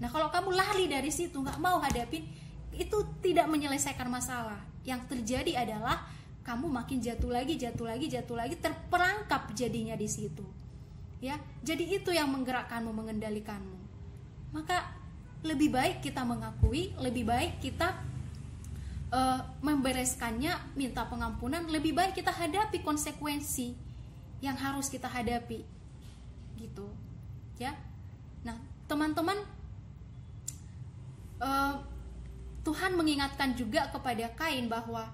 [0.04, 2.28] Nah, kalau kamu lari dari situ, nggak mau hadapin,
[2.76, 4.60] itu tidak menyelesaikan masalah.
[4.86, 6.06] Yang terjadi adalah
[6.46, 10.46] kamu makin jatuh lagi, jatuh lagi, jatuh lagi, terperangkap jadinya di situ.
[11.18, 13.86] Ya, jadi itu yang menggerakkanmu, mengendalikanmu
[14.56, 14.88] maka
[15.44, 17.92] lebih baik kita mengakui, lebih baik kita
[19.12, 23.76] uh, membereskannya, minta pengampunan, lebih baik kita hadapi konsekuensi
[24.40, 25.60] yang harus kita hadapi,
[26.56, 26.88] gitu,
[27.60, 27.76] ya.
[28.48, 28.56] Nah,
[28.88, 29.38] teman-teman,
[31.44, 31.74] uh,
[32.66, 35.06] Tuhan mengingatkan juga kepada Kain bahwa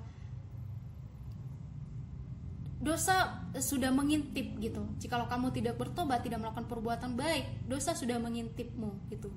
[2.81, 4.81] dosa sudah mengintip gitu.
[4.97, 9.29] Jikalau kamu tidak bertobat, tidak melakukan perbuatan baik, dosa sudah mengintipmu gitu.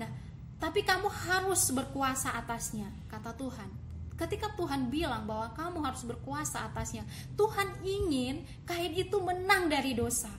[0.00, 0.08] Nah,
[0.56, 3.70] tapi kamu harus berkuasa atasnya, kata Tuhan.
[4.18, 7.06] Ketika Tuhan bilang bahwa kamu harus berkuasa atasnya,
[7.38, 10.32] Tuhan ingin kain itu menang dari dosa.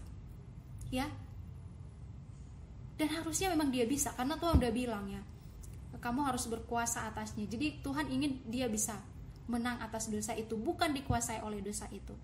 [0.92, 1.08] Ya.
[3.00, 5.24] Dan harusnya memang dia bisa karena Tuhan udah bilang ya.
[6.00, 7.46] Kamu harus berkuasa atasnya.
[7.48, 9.00] Jadi Tuhan ingin dia bisa
[9.52, 12.16] menang atas dosa itu, bukan dikuasai oleh dosa itu.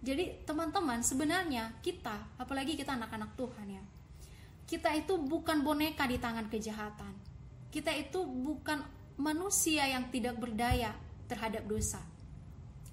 [0.00, 3.84] Jadi teman-teman sebenarnya kita, apalagi kita anak-anak Tuhan ya,
[4.64, 7.12] kita itu bukan boneka di tangan kejahatan.
[7.68, 8.80] Kita itu bukan
[9.20, 10.96] manusia yang tidak berdaya
[11.28, 12.00] terhadap dosa.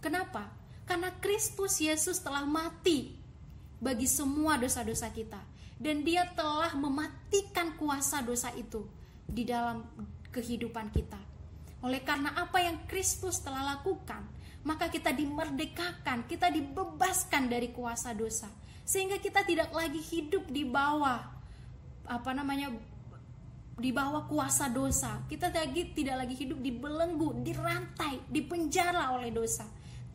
[0.03, 0.51] Kenapa?
[0.83, 3.15] Karena Kristus Yesus telah mati
[3.79, 5.39] bagi semua dosa-dosa kita
[5.77, 8.85] dan dia telah mematikan kuasa dosa itu
[9.27, 9.85] di dalam
[10.37, 11.17] kehidupan kita.
[11.81, 14.21] Oleh karena apa yang Kristus telah lakukan,
[14.61, 18.49] maka kita dimerdekakan, kita dibebaskan dari kuasa dosa.
[18.85, 21.19] Sehingga kita tidak lagi hidup di bawah
[22.07, 22.71] apa namanya
[23.77, 25.21] di bawah kuasa dosa.
[25.29, 29.65] Kita lagi tidak lagi hidup dibelenggu, dirantai, dipenjara oleh dosa.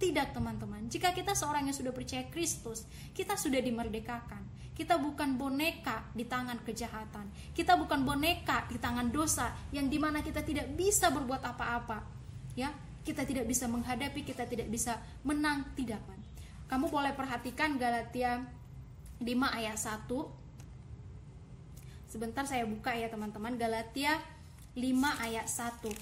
[0.03, 2.83] Tidak teman-teman, jika kita seorang yang sudah percaya Kristus,
[3.15, 4.43] kita sudah dimerdekakan.
[4.73, 7.29] Kita bukan boneka di tangan kejahatan.
[7.53, 12.01] Kita bukan boneka di tangan dosa yang di mana kita tidak bisa berbuat apa-apa.
[12.57, 12.73] Ya,
[13.05, 16.01] kita tidak bisa menghadapi, kita tidak bisa menang, tidak.
[16.73, 18.49] Kamu boleh perhatikan Galatia
[19.21, 20.09] 5 ayat 1.
[22.09, 24.17] Sebentar saya buka ya teman-teman, Galatia
[24.73, 24.81] 5
[25.21, 25.93] ayat 1.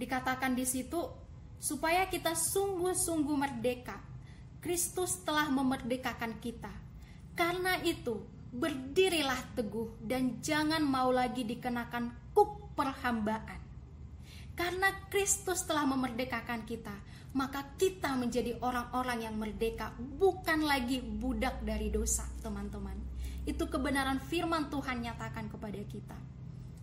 [0.00, 0.96] Dikatakan di situ
[1.60, 4.13] supaya kita sungguh-sungguh merdeka.
[4.64, 6.72] Kristus telah memerdekakan kita.
[7.36, 13.64] Karena itu, berdirilah teguh dan jangan mau lagi dikenakan kuk perhambaan
[14.54, 16.94] karena Kristus telah memerdekakan kita,
[17.34, 22.94] maka kita menjadi orang-orang yang merdeka, bukan lagi budak dari dosa, teman-teman.
[23.42, 26.18] Itu kebenaran firman Tuhan nyatakan kepada kita.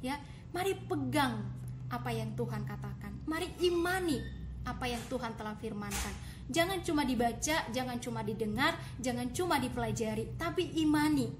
[0.03, 0.19] Ya,
[0.51, 1.47] mari pegang
[1.87, 3.23] apa yang Tuhan katakan.
[3.23, 4.19] Mari imani
[4.67, 6.40] apa yang Tuhan telah firmankan.
[6.51, 11.31] Jangan cuma dibaca, jangan cuma didengar, jangan cuma dipelajari, tapi imani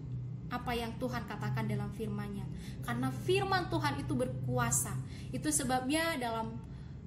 [0.52, 2.48] apa yang Tuhan katakan dalam firman-Nya.
[2.84, 4.96] Karena firman Tuhan itu berkuasa.
[5.32, 6.56] Itu sebabnya dalam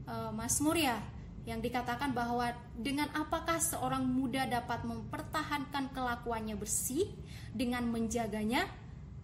[0.09, 0.97] uh, Mazmur ya
[1.45, 7.05] yang dikatakan bahwa dengan apakah seorang muda dapat mempertahankan kelakuannya bersih
[7.53, 8.65] dengan menjaganya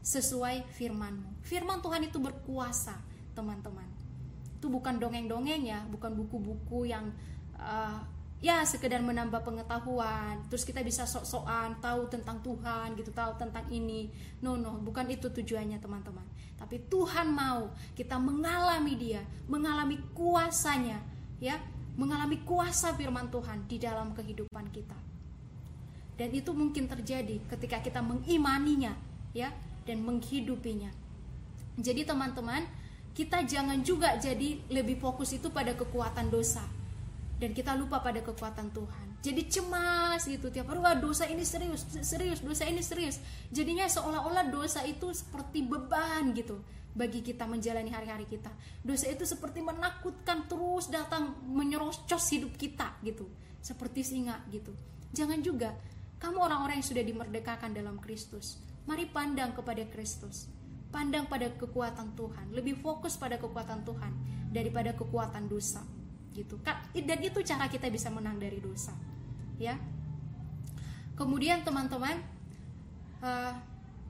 [0.05, 1.41] sesuai firman-Mu.
[1.41, 2.97] Firman Tuhan itu berkuasa,
[3.33, 3.89] teman-teman.
[4.61, 7.09] Itu bukan dongeng-dongeng ya, bukan buku-buku yang
[7.57, 8.05] uh,
[8.41, 10.41] ya sekedar menambah pengetahuan.
[10.49, 14.09] Terus kita bisa sok-sokan tahu tentang Tuhan gitu tahu tentang ini.
[14.41, 16.25] No no bukan itu tujuannya teman-teman.
[16.57, 20.99] Tapi Tuhan mau kita mengalami dia mengalami kuasanya
[21.39, 21.61] ya.
[22.01, 24.97] Mengalami kuasa firman Tuhan di dalam kehidupan kita.
[26.17, 28.97] Dan itu mungkin terjadi ketika kita mengimaninya
[29.37, 29.53] ya
[29.85, 30.89] dan menghidupinya.
[31.77, 32.65] Jadi teman-teman
[33.13, 36.65] kita jangan juga jadi lebih fokus itu pada kekuatan dosa
[37.41, 39.07] dan kita lupa pada kekuatan Tuhan.
[39.25, 43.17] Jadi cemas gitu tiap hari wah dosa ini serius serius dosa ini serius.
[43.49, 46.61] Jadinya seolah-olah dosa itu seperti beban gitu
[46.93, 48.53] bagi kita menjalani hari-hari kita.
[48.85, 53.25] Dosa itu seperti menakutkan terus datang menyerocos hidup kita gitu.
[53.65, 54.77] Seperti singa gitu.
[55.17, 55.73] Jangan juga
[56.21, 60.49] kamu orang-orang yang sudah dimerdekakan dalam Kristus mari pandang kepada Kristus.
[60.91, 64.13] Pandang pada kekuatan Tuhan, lebih fokus pada kekuatan Tuhan
[64.51, 65.87] daripada kekuatan dosa.
[66.31, 66.59] Gitu.
[66.95, 68.95] Dan itu cara kita bisa menang dari dosa.
[69.59, 69.77] Ya.
[71.19, 72.17] Kemudian teman-teman,
[73.21, 73.53] uh,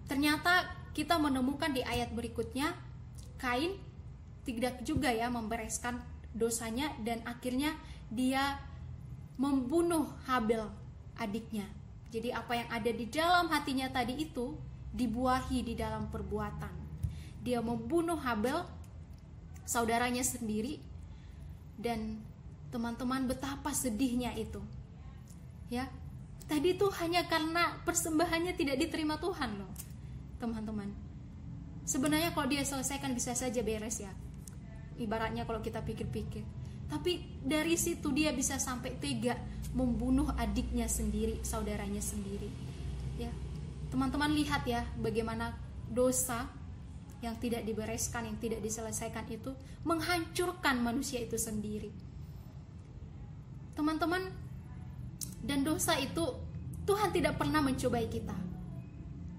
[0.06, 2.74] ternyata kita menemukan di ayat berikutnya
[3.40, 3.72] Kain
[4.44, 5.96] tidak juga ya membereskan
[6.36, 7.72] dosanya dan akhirnya
[8.12, 8.60] dia
[9.40, 10.68] membunuh Habel
[11.16, 11.64] adiknya.
[12.10, 14.58] Jadi apa yang ada di dalam hatinya tadi itu
[14.90, 16.74] dibuahi di dalam perbuatan.
[17.40, 18.60] Dia membunuh Habel,
[19.64, 20.82] saudaranya sendiri,
[21.80, 22.20] dan
[22.70, 24.62] teman-teman betapa sedihnya itu.
[25.72, 25.88] Ya,
[26.46, 29.70] tadi itu hanya karena persembahannya tidak diterima Tuhan loh,
[30.38, 30.92] teman-teman.
[31.88, 34.12] Sebenarnya kalau dia selesaikan bisa saja beres ya.
[35.00, 36.44] Ibaratnya kalau kita pikir-pikir.
[36.90, 39.38] Tapi dari situ dia bisa sampai tega
[39.74, 42.50] membunuh adiknya sendiri, saudaranya sendiri.
[43.18, 43.30] Ya,
[43.90, 45.54] teman-teman lihat ya bagaimana
[45.90, 46.46] dosa
[47.20, 49.52] yang tidak dibereskan, yang tidak diselesaikan itu
[49.84, 51.92] menghancurkan manusia itu sendiri.
[53.76, 54.28] Teman-teman,
[55.44, 56.24] dan dosa itu
[56.84, 58.36] Tuhan tidak pernah mencobai kita.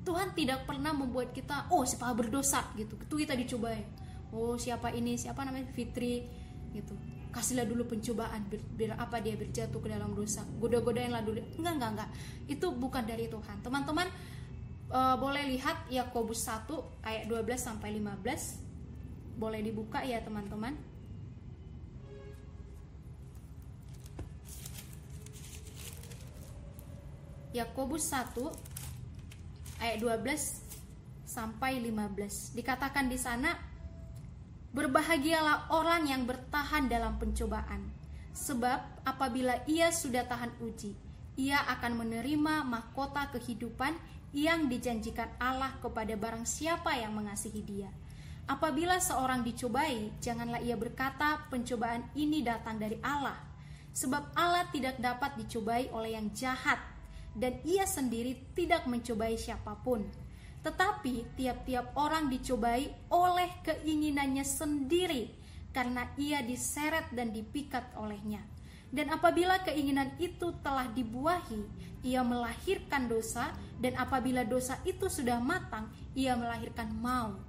[0.02, 2.98] Tuhan tidak pernah membuat kita, oh siapa berdosa gitu.
[2.98, 3.86] Itu kita dicobai.
[4.34, 6.26] Oh siapa ini, siapa namanya Fitri
[6.74, 6.98] gitu.
[7.32, 10.44] Kasihlah dulu pencobaan biar, biar apa dia berjatuh ke dalam dosa.
[10.58, 11.39] Goda-godainlah dulu.
[11.60, 12.10] Enggak, enggak, enggak.
[12.50, 13.62] Itu bukan dari Tuhan.
[13.63, 14.10] Teman-teman,
[14.91, 16.67] uh, boleh lihat Yakobus 1
[17.01, 19.39] ayat 12 sampai 15.
[19.39, 20.75] Boleh dibuka ya, teman-teman.
[27.51, 28.32] Yakobus 1
[29.84, 30.62] ayat 12
[31.27, 32.56] sampai 15.
[32.56, 33.60] Dikatakan di sana,
[34.71, 37.91] berbahagialah orang yang bertahan dalam pencobaan,
[38.32, 40.95] sebab apabila ia sudah tahan uji,
[41.36, 43.99] ia akan menerima mahkota kehidupan
[44.32, 47.91] yang dijanjikan Allah kepada barang siapa yang mengasihi Dia.
[48.48, 53.38] Apabila seorang dicobai, janganlah ia berkata, "Pencobaan ini datang dari Allah,"
[53.96, 56.80] sebab Allah tidak dapat dicobai oleh yang jahat,
[57.32, 60.04] dan Ia sendiri tidak mencobai siapa pun.
[60.62, 65.32] Tetapi tiap-tiap orang dicobai oleh keinginannya sendiri,
[65.72, 68.50] karena ia diseret dan dipikat olehnya.
[68.91, 71.63] Dan apabila keinginan itu telah dibuahi,
[72.04, 77.39] ia melahirkan dosa, dan apabila dosa itu sudah matang, ia melahirkan maut.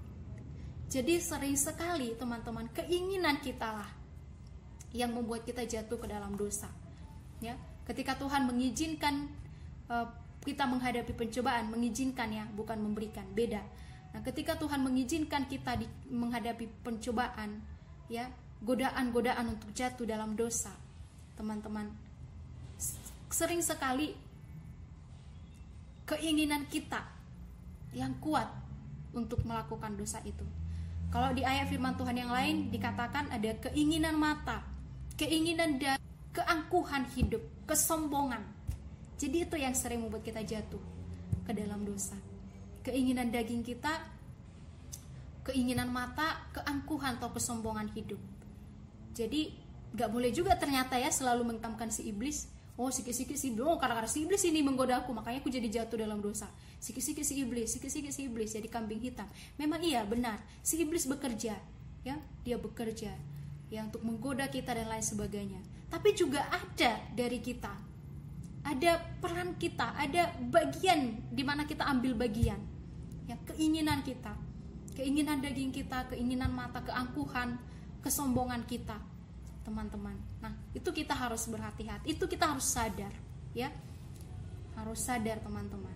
[0.87, 3.91] Jadi sering sekali teman-teman keinginan kita lah
[4.93, 6.69] yang membuat kita jatuh ke dalam dosa.
[7.41, 9.27] Ya, ketika Tuhan mengizinkan
[9.89, 10.07] uh,
[10.45, 13.65] kita menghadapi pencobaan, mengizinkan ya, bukan memberikan, beda.
[14.13, 17.65] Nah, ketika Tuhan mengizinkan kita di, menghadapi pencobaan,
[18.13, 18.29] ya,
[18.61, 20.71] godaan-godaan untuk jatuh dalam dosa,
[21.43, 21.91] teman-teman
[23.27, 24.15] sering sekali
[26.07, 27.03] keinginan kita
[27.91, 28.47] yang kuat
[29.11, 30.47] untuk melakukan dosa itu.
[31.11, 34.63] Kalau di ayat firman Tuhan yang lain dikatakan ada keinginan mata,
[35.19, 35.99] keinginan dan
[36.31, 38.41] keangkuhan hidup, kesombongan.
[39.19, 40.81] Jadi itu yang sering membuat kita jatuh
[41.45, 42.17] ke dalam dosa.
[42.81, 43.93] Keinginan daging kita,
[45.45, 48.19] keinginan mata, keangkuhan atau kesombongan hidup.
[49.13, 49.62] Jadi
[49.93, 52.49] nggak boleh juga ternyata ya selalu mengtamkan si iblis.
[52.81, 53.69] Oh sikit-sikit si iblis.
[53.69, 55.13] Oh karena si iblis ini menggoda aku.
[55.13, 56.49] Makanya aku jadi jatuh dalam dosa.
[56.81, 58.57] Sikit-sikit si iblis sikit-sikit si iblis.
[58.57, 59.29] Jadi kambing hitam.
[59.61, 60.41] Memang iya benar.
[60.65, 61.61] Si iblis bekerja
[62.03, 62.17] ya.
[62.43, 63.13] Dia bekerja
[63.69, 65.61] ya untuk menggoda kita dan lain sebagainya.
[65.93, 67.73] Tapi juga ada dari kita.
[68.65, 69.93] Ada peran kita.
[69.93, 72.59] Ada bagian di mana kita ambil bagian.
[73.29, 74.33] Ya keinginan kita.
[74.97, 77.57] Keinginan daging kita keinginan mata keangkuhan
[78.05, 79.12] kesombongan kita
[79.63, 80.15] teman-teman.
[80.43, 83.15] Nah, itu kita harus berhati-hati, itu kita harus sadar,
[83.55, 83.71] ya.
[84.75, 85.95] Harus sadar, teman-teman.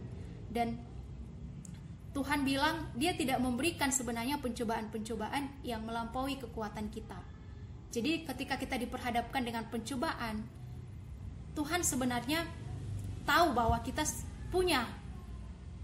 [0.50, 0.78] Dan
[2.16, 7.20] Tuhan bilang dia tidak memberikan sebenarnya pencobaan-pencobaan yang melampaui kekuatan kita.
[7.92, 10.40] Jadi ketika kita diperhadapkan dengan pencobaan,
[11.52, 12.48] Tuhan sebenarnya
[13.28, 14.04] tahu bahwa kita
[14.48, 14.88] punya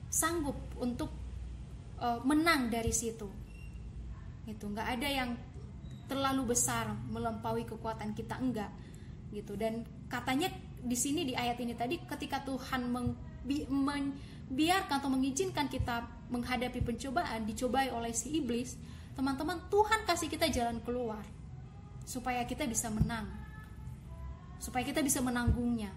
[0.09, 1.13] sanggup untuk
[2.01, 3.29] uh, menang dari situ.
[4.49, 5.31] Itu nggak ada yang
[6.11, 8.71] terlalu besar melampaui kekuatan kita enggak
[9.33, 9.57] gitu.
[9.57, 16.83] Dan katanya di sini di ayat ini tadi ketika Tuhan membiarkan atau mengizinkan kita menghadapi
[16.83, 18.77] pencobaan dicobai oleh si iblis
[19.13, 21.23] teman-teman Tuhan kasih kita jalan keluar
[22.09, 23.29] supaya kita bisa menang.
[24.63, 25.91] Supaya kita bisa menanggungnya.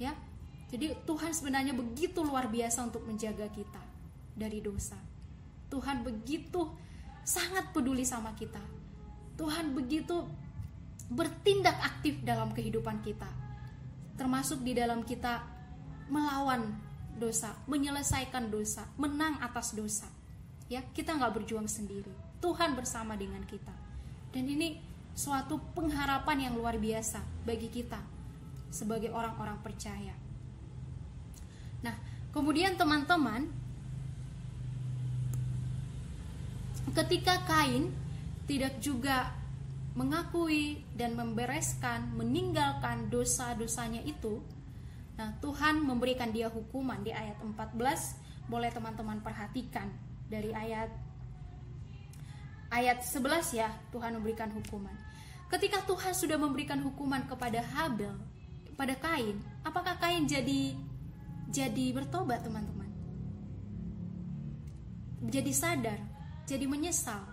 [0.00, 0.16] Ya
[0.72, 3.82] jadi Tuhan sebenarnya begitu luar biasa untuk menjaga kita
[4.32, 4.96] dari dosa.
[5.68, 6.64] Tuhan begitu
[7.22, 8.62] sangat peduli sama kita.
[9.38, 10.26] Tuhan begitu
[11.08, 13.28] bertindak aktif dalam kehidupan kita
[14.16, 15.42] termasuk di dalam kita
[16.12, 16.72] melawan
[17.16, 20.08] dosa menyelesaikan dosa menang atas dosa.
[20.68, 22.10] Ya kita nggak berjuang sendiri.
[22.40, 23.72] Tuhan bersama dengan kita.
[24.32, 24.80] Dan ini
[25.12, 28.00] suatu pengharapan yang luar biasa bagi kita
[28.72, 30.16] sebagai orang-orang percaya.
[31.84, 31.92] Nah,
[32.32, 33.52] kemudian teman-teman,
[36.90, 37.94] ketika Kain
[38.50, 39.30] tidak juga
[39.92, 44.42] mengakui dan membereskan, meninggalkan dosa-dosanya itu,
[45.14, 48.50] nah Tuhan memberikan dia hukuman di ayat 14.
[48.50, 49.86] Boleh teman-teman perhatikan
[50.26, 50.90] dari ayat
[52.72, 54.96] ayat 11 ya, Tuhan memberikan hukuman.
[55.52, 58.16] Ketika Tuhan sudah memberikan hukuman kepada Habel,
[58.72, 60.72] pada Kain, apakah Kain jadi
[61.52, 62.88] jadi bertobat, teman-teman?
[65.28, 66.00] Jadi sadar,
[66.52, 67.24] jadi menyesal?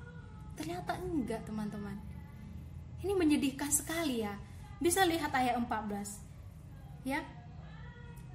[0.55, 1.99] Ternyata enggak, teman-teman.
[3.03, 4.35] Ini menyedihkan sekali ya.
[4.79, 6.23] Bisa lihat ayat 14.
[7.03, 7.19] Ya.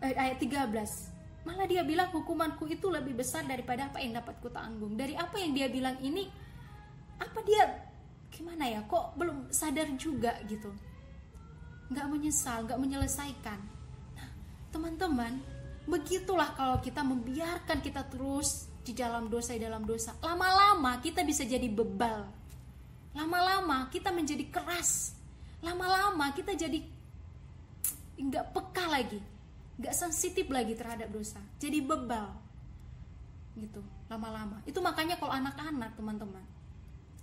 [0.04, 1.12] Eh, ayat 13.
[1.44, 4.96] Malah dia bilang hukumanku itu lebih besar daripada apa yang dapat kutanggung.
[4.96, 6.28] Dari apa yang dia bilang ini
[7.20, 7.64] apa dia
[8.34, 10.74] gimana ya kok belum sadar juga gitu
[11.94, 13.60] nggak menyesal nggak menyelesaikan
[14.18, 14.28] nah
[14.74, 15.38] teman-teman
[15.86, 20.12] begitulah kalau kita membiarkan kita terus di dalam dosa di dalam dosa.
[20.20, 22.28] Lama-lama kita bisa jadi bebal.
[23.16, 25.16] Lama-lama kita menjadi keras.
[25.64, 26.84] Lama-lama kita jadi
[28.20, 29.20] nggak peka lagi.
[29.80, 31.40] Nggak sensitif lagi terhadap dosa.
[31.56, 32.28] Jadi bebal.
[33.56, 33.80] Gitu.
[34.12, 34.60] Lama-lama.
[34.68, 36.44] Itu makanya kalau anak-anak teman-teman.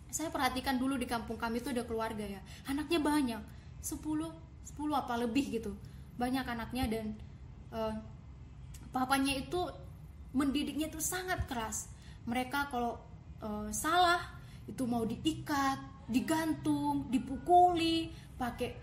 [0.10, 2.42] Saya perhatikan dulu di kampung kami itu ada keluarga ya.
[2.66, 3.42] Anaknya banyak.
[3.86, 5.78] 10 10 apa lebih gitu.
[6.18, 7.06] Banyak anaknya dan
[7.70, 7.94] uh,
[8.92, 9.72] papanya itu
[10.32, 11.92] mendidiknya itu sangat keras.
[12.28, 13.00] Mereka kalau
[13.44, 14.22] uh, salah
[14.68, 18.76] itu mau diikat digantung dipukuli pakai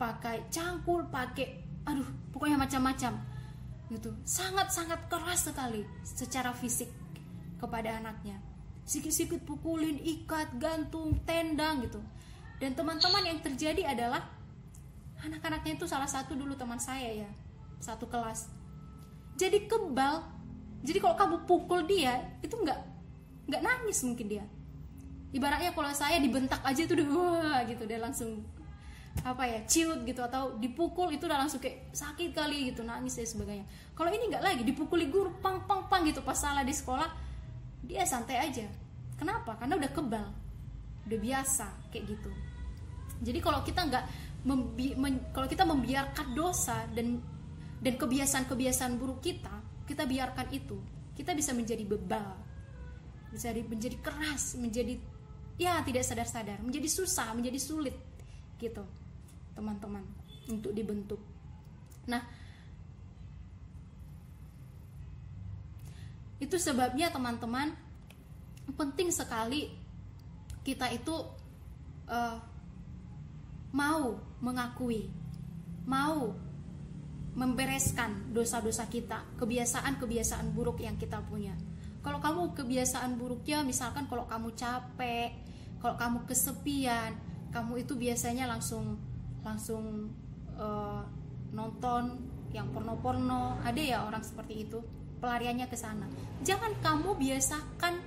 [0.00, 3.16] pakai cangkul pakai aduh pokoknya macam-macam.
[3.90, 4.10] Gitu.
[4.22, 6.88] Sangat sangat keras sekali secara fisik
[7.58, 8.38] kepada anaknya.
[8.86, 12.00] Sikit-sikit pukulin ikat gantung tendang gitu.
[12.60, 14.24] Dan teman-teman yang terjadi adalah
[15.20, 17.30] anak-anaknya itu salah satu dulu teman saya ya
[17.80, 18.48] satu kelas.
[19.40, 20.39] Jadi kebal
[20.80, 22.80] jadi kalau kamu pukul dia itu nggak
[23.52, 24.44] nggak nangis mungkin dia.
[25.30, 27.84] Ibaratnya kalau saya dibentak aja itu udah wah gitu.
[27.84, 28.42] Dia langsung
[29.20, 33.28] apa ya ciut gitu atau dipukul itu udah langsung kayak sakit kali gitu nangis dan
[33.28, 33.66] sebagainya.
[33.92, 36.24] Kalau ini nggak lagi dipukuli guru pang pang pang gitu.
[36.24, 37.10] Pas salah di sekolah
[37.84, 38.64] dia santai aja.
[39.20, 39.60] Kenapa?
[39.60, 40.28] Karena udah kebal.
[41.04, 42.30] Udah biasa kayak gitu.
[43.20, 44.04] Jadi kalau kita nggak
[45.36, 47.20] kalau kita membiarkan dosa dan
[47.84, 50.78] dan kebiasaan-kebiasaan buruk kita kita biarkan itu
[51.18, 52.38] kita bisa menjadi bebal
[53.34, 54.94] bisa menjadi keras menjadi
[55.58, 57.98] ya tidak sadar-sadar menjadi susah menjadi sulit
[58.62, 58.86] gitu
[59.58, 60.04] teman-teman
[60.48, 61.20] untuk dibentuk.
[62.08, 62.22] Nah
[66.40, 67.76] itu sebabnya teman-teman
[68.72, 69.68] penting sekali
[70.64, 71.12] kita itu
[72.08, 72.40] uh,
[73.74, 75.12] mau mengakui
[75.84, 76.32] mau
[77.40, 81.56] membereskan dosa-dosa kita kebiasaan-kebiasaan buruk yang kita punya
[82.04, 85.32] kalau kamu kebiasaan buruknya misalkan kalau kamu capek
[85.80, 87.16] kalau kamu kesepian
[87.48, 89.00] kamu itu biasanya langsung
[89.40, 90.12] langsung
[90.60, 91.00] uh,
[91.56, 92.20] nonton
[92.52, 94.78] yang porno-porno ada ya orang seperti itu
[95.20, 96.08] pelariannya ke sana.
[96.42, 98.00] Jangan kamu biasakan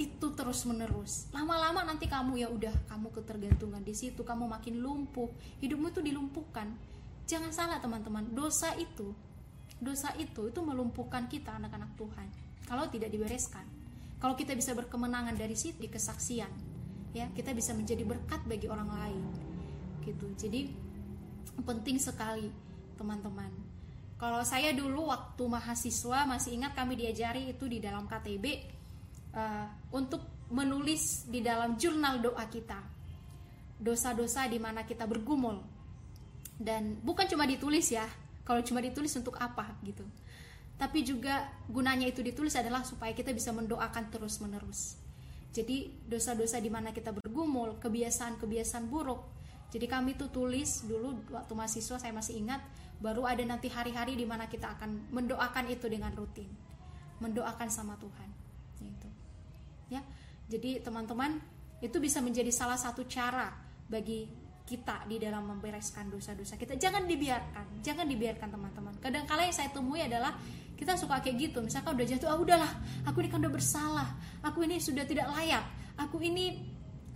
[0.00, 1.28] itu terus menerus.
[1.36, 5.28] Lama-lama nanti kamu ya udah kamu ketergantungan di situ, kamu makin lumpuh,
[5.60, 6.72] hidupmu itu dilumpuhkan.
[7.30, 9.14] Jangan salah teman-teman, dosa itu,
[9.78, 12.26] dosa itu itu melumpuhkan kita anak-anak Tuhan.
[12.66, 13.62] Kalau tidak dibereskan,
[14.18, 16.50] kalau kita bisa berkemenangan dari situ di kesaksian,
[17.14, 19.22] ya kita bisa menjadi berkat bagi orang lain,
[20.02, 20.26] gitu.
[20.34, 20.74] Jadi
[21.62, 22.50] penting sekali
[22.98, 23.54] teman-teman.
[24.18, 28.58] Kalau saya dulu waktu mahasiswa masih ingat kami diajari itu di dalam KTB uh,
[29.38, 32.82] eh, untuk menulis di dalam jurnal doa kita.
[33.78, 35.69] Dosa-dosa di mana kita bergumul
[36.60, 38.04] dan bukan cuma ditulis ya
[38.44, 40.04] kalau cuma ditulis untuk apa gitu.
[40.76, 44.96] Tapi juga gunanya itu ditulis adalah supaya kita bisa mendoakan terus menerus.
[45.50, 49.40] Jadi dosa-dosa di mana kita bergumul kebiasaan-kebiasaan buruk
[49.70, 52.58] jadi kami tuh tulis dulu waktu mahasiswa saya masih ingat
[52.98, 56.50] baru ada nanti hari-hari di mana kita akan mendoakan itu dengan rutin.
[57.22, 58.28] Mendoakan sama Tuhan
[58.82, 59.08] gitu.
[59.94, 60.02] Ya
[60.50, 61.38] Jadi teman-teman
[61.78, 63.54] itu bisa menjadi salah satu cara
[63.86, 64.26] bagi
[64.70, 66.78] kita di dalam membereskan dosa-dosa kita.
[66.78, 68.94] Jangan dibiarkan, jangan dibiarkan teman-teman.
[69.02, 70.38] Kadang-kala yang saya temui adalah
[70.78, 71.58] kita suka kayak gitu.
[71.58, 72.70] Misalkan udah jatuh, ah udahlah,
[73.02, 74.08] aku ini kan udah bersalah,
[74.46, 75.66] aku ini sudah tidak layak,
[75.98, 76.62] aku ini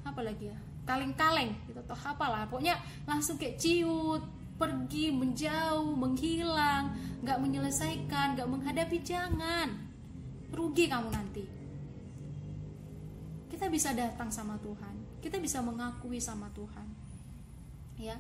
[0.03, 2.51] apa lagi ya, kaleng-kaleng gitu atau apalah.
[2.51, 2.75] Pokoknya
[3.07, 4.27] langsung kayak ciut,
[4.59, 6.91] pergi, menjauh, menghilang,
[7.23, 9.71] nggak menyelesaikan, nggak menghadapi, jangan.
[10.51, 11.65] Rugi kamu nanti
[13.55, 17.04] kita bisa datang sama Tuhan kita bisa mengakui sama Tuhan
[18.01, 18.17] ya.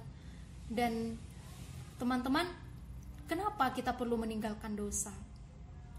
[0.66, 1.18] Dan
[2.00, 2.48] teman-teman
[3.28, 5.12] kenapa kita perlu meninggalkan dosa?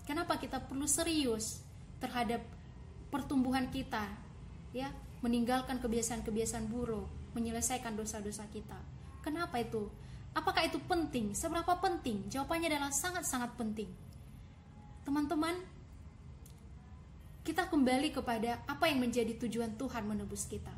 [0.06, 1.62] Kenapa kita perlu serius
[1.98, 2.44] terhadap
[3.10, 4.06] pertumbuhan kita?
[4.76, 4.92] Ya
[5.26, 8.78] meninggalkan kebiasaan-kebiasaan buruk menyelesaikan dosa-dosa kita.
[9.26, 9.90] Kenapa itu?
[10.38, 11.34] Apakah itu penting?
[11.34, 12.30] Seberapa penting?
[12.30, 13.90] Jawabannya adalah sangat-sangat penting.
[15.02, 15.58] Teman-teman
[17.42, 20.74] kita kembali kepada apa yang menjadi tujuan Tuhan menebus kita.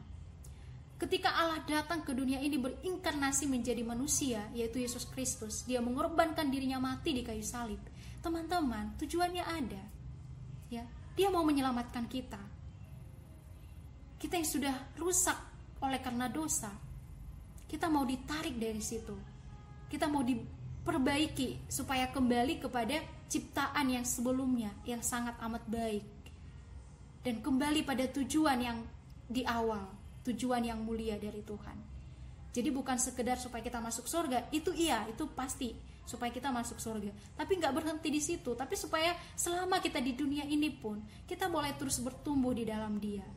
[0.97, 6.81] Ketika Allah datang ke dunia ini berinkarnasi menjadi manusia, yaitu Yesus Kristus, Dia mengorbankan dirinya
[6.81, 7.77] mati di kayu salib.
[8.25, 9.83] Teman-teman, tujuannya ada.
[10.73, 12.41] Ya, Dia mau menyelamatkan kita.
[14.17, 15.37] Kita yang sudah rusak
[15.85, 16.73] oleh karena dosa,
[17.69, 19.13] kita mau ditarik dari situ.
[19.85, 22.97] Kita mau diperbaiki supaya kembali kepada
[23.29, 26.17] ciptaan yang sebelumnya yang sangat amat baik
[27.27, 28.79] dan kembali pada tujuan yang
[29.27, 29.83] di awal,
[30.27, 31.77] tujuan yang mulia dari Tuhan.
[32.51, 37.11] Jadi bukan sekedar supaya kita masuk surga, itu iya, itu pasti supaya kita masuk surga.
[37.35, 41.75] Tapi nggak berhenti di situ, tapi supaya selama kita di dunia ini pun kita boleh
[41.75, 43.27] terus bertumbuh di dalam Dia.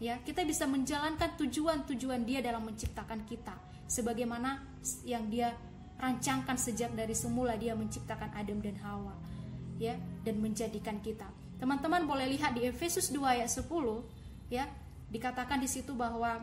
[0.00, 3.52] Ya, kita bisa menjalankan tujuan-tujuan Dia dalam menciptakan kita,
[3.84, 4.64] sebagaimana
[5.04, 5.52] yang Dia
[6.00, 9.12] rancangkan sejak dari semula Dia menciptakan Adam dan Hawa,
[9.76, 9.92] ya,
[10.24, 11.28] dan menjadikan kita.
[11.60, 13.68] Teman-teman boleh lihat di Efesus 2 ayat 10
[14.48, 14.64] ya,
[15.10, 16.40] dikatakan di situ bahwa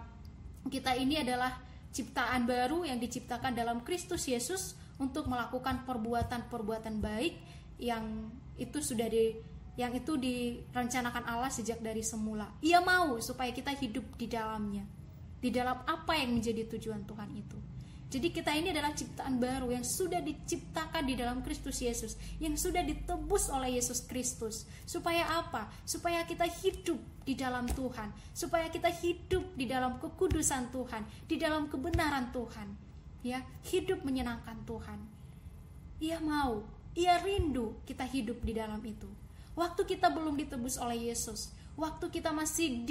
[0.67, 1.57] kita ini adalah
[1.95, 7.33] ciptaan baru yang diciptakan dalam Kristus Yesus untuk melakukan perbuatan-perbuatan baik
[7.79, 9.37] yang itu sudah di
[9.77, 12.49] yang itu direncanakan Allah sejak dari semula.
[12.65, 14.81] Ia mau supaya kita hidup di dalamnya.
[15.37, 17.57] Di dalam apa yang menjadi tujuan Tuhan itu.
[18.07, 22.79] Jadi kita ini adalah ciptaan baru yang sudah diciptakan di dalam Kristus Yesus, yang sudah
[22.79, 24.63] ditebus oleh Yesus Kristus.
[24.87, 25.67] Supaya apa?
[25.83, 26.95] Supaya kita hidup
[27.27, 32.79] di dalam Tuhan, supaya kita hidup di dalam kekudusan Tuhan, di dalam kebenaran Tuhan.
[33.27, 35.03] Ya, hidup menyenangkan Tuhan.
[35.99, 36.63] Ia mau,
[36.95, 39.11] ia rindu kita hidup di dalam itu.
[39.51, 42.87] Waktu kita belum ditebus oleh Yesus, waktu kita masih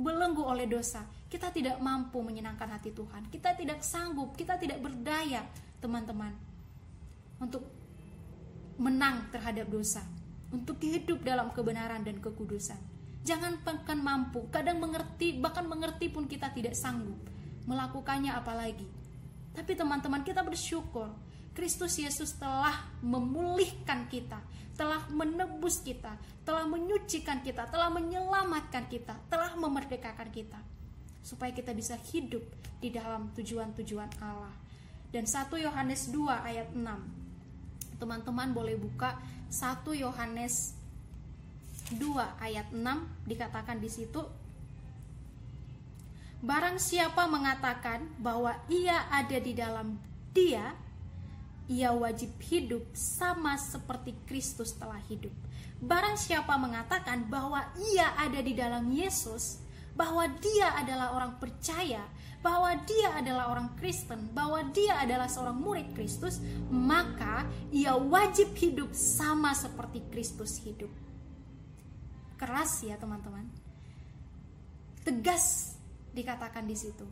[0.00, 3.28] dibelenggu oleh dosa, kita tidak mampu menyenangkan hati Tuhan.
[3.28, 5.44] Kita tidak sanggup, kita tidak berdaya,
[5.76, 6.32] teman-teman,
[7.36, 7.68] untuk
[8.80, 10.00] menang terhadap dosa,
[10.48, 12.80] untuk hidup dalam kebenaran dan kekudusan.
[13.28, 17.20] Jangan bahkan mampu, kadang mengerti, bahkan mengerti pun kita tidak sanggup
[17.68, 18.88] melakukannya apalagi.
[19.52, 21.12] Tapi teman-teman, kita bersyukur
[21.52, 24.40] Kristus Yesus telah memulihkan kita,
[24.80, 30.56] telah menebus kita, telah menyucikan kita, telah menyelamatkan kita, telah memerdekakan kita
[31.20, 32.40] supaya kita bisa hidup
[32.80, 34.56] di dalam tujuan-tujuan Allah.
[35.12, 38.00] Dan 1 Yohanes 2 ayat 6.
[38.00, 39.20] Teman-teman boleh buka
[39.52, 40.72] 1 Yohanes
[41.92, 42.00] 2
[42.40, 42.80] ayat 6
[43.28, 44.24] dikatakan di situ
[46.40, 50.00] Barang siapa mengatakan bahwa ia ada di dalam
[50.32, 50.72] dia,
[51.68, 55.32] ia wajib hidup sama seperti Kristus telah hidup.
[55.80, 59.64] Barang siapa mengatakan bahwa ia ada di dalam Yesus,
[59.96, 62.04] bahwa dia adalah orang percaya,
[62.40, 68.92] bahwa dia adalah orang Kristen, bahwa dia adalah seorang murid Kristus, maka ia wajib hidup
[68.96, 70.88] sama seperti Kristus hidup.
[72.40, 73.44] Keras ya teman-teman.
[75.04, 75.76] Tegas
[76.16, 77.04] dikatakan di situ.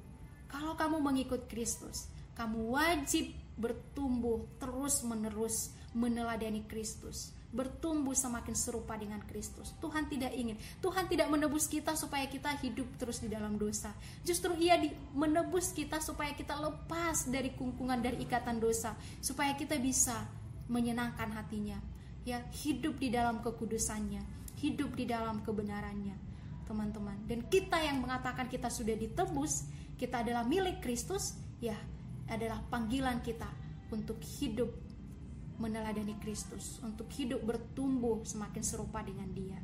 [0.48, 9.72] Kalau kamu mengikut Kristus, kamu wajib bertumbuh terus-menerus meneladani Kristus bertumbuh semakin serupa dengan Kristus.
[9.80, 13.88] Tuhan tidak ingin, Tuhan tidak menebus kita supaya kita hidup terus di dalam dosa.
[14.20, 14.76] Justru Ia
[15.16, 18.92] menebus kita supaya kita lepas dari kungkungan dari ikatan dosa,
[19.24, 20.28] supaya kita bisa
[20.68, 21.80] menyenangkan hatinya.
[22.28, 24.20] Ya, hidup di dalam kekudusannya,
[24.60, 26.12] hidup di dalam kebenarannya,
[26.68, 27.16] teman-teman.
[27.24, 29.64] Dan kita yang mengatakan kita sudah ditebus,
[29.96, 31.80] kita adalah milik Kristus, ya,
[32.28, 33.48] adalah panggilan kita
[33.88, 34.68] untuk hidup
[35.58, 39.58] meneladani Kristus, untuk hidup bertumbuh semakin serupa dengan Dia.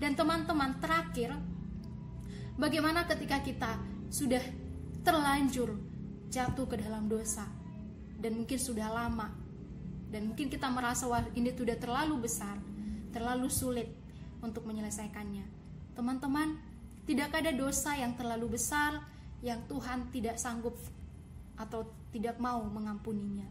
[0.00, 1.36] Dan teman-teman, terakhir,
[2.56, 3.76] bagaimana ketika kita
[4.08, 4.40] sudah
[5.04, 5.76] terlanjur
[6.32, 7.46] jatuh ke dalam dosa
[8.16, 9.28] dan mungkin sudah lama
[10.10, 12.56] dan mungkin kita merasa wah ini sudah terlalu besar,
[13.12, 13.88] terlalu sulit
[14.40, 15.44] untuk menyelesaikannya.
[15.96, 16.76] Teman-teman,
[17.06, 18.98] Tidak ada dosa yang terlalu besar
[19.38, 20.74] yang Tuhan tidak sanggup
[21.56, 23.48] atau tidak mau mengampuninya.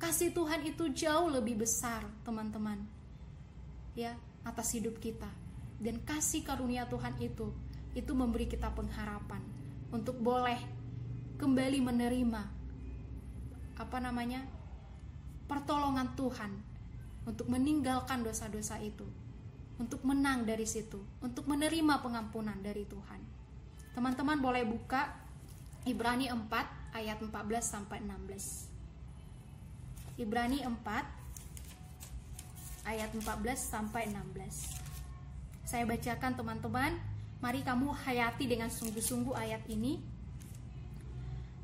[0.00, 2.82] Kasih Tuhan itu jauh lebih besar, teman-teman.
[3.94, 4.16] Ya,
[4.46, 5.28] atas hidup kita.
[5.80, 7.50] Dan kasih karunia Tuhan itu
[7.90, 9.42] itu memberi kita pengharapan
[9.90, 10.62] untuk boleh
[11.42, 12.42] kembali menerima
[13.80, 14.44] apa namanya?
[15.50, 16.52] pertolongan Tuhan
[17.26, 19.02] untuk meninggalkan dosa-dosa itu
[19.80, 23.20] untuk menang dari situ, untuk menerima pengampunan dari Tuhan.
[23.96, 25.08] Teman-teman boleh buka
[25.88, 27.32] Ibrani 4 ayat 14
[27.62, 28.70] sampai 16.
[30.20, 30.76] Ibrani 4
[32.84, 35.66] ayat 14 sampai 16.
[35.66, 36.98] Saya bacakan teman-teman,
[37.38, 40.02] mari kamu hayati dengan sungguh-sungguh ayat ini.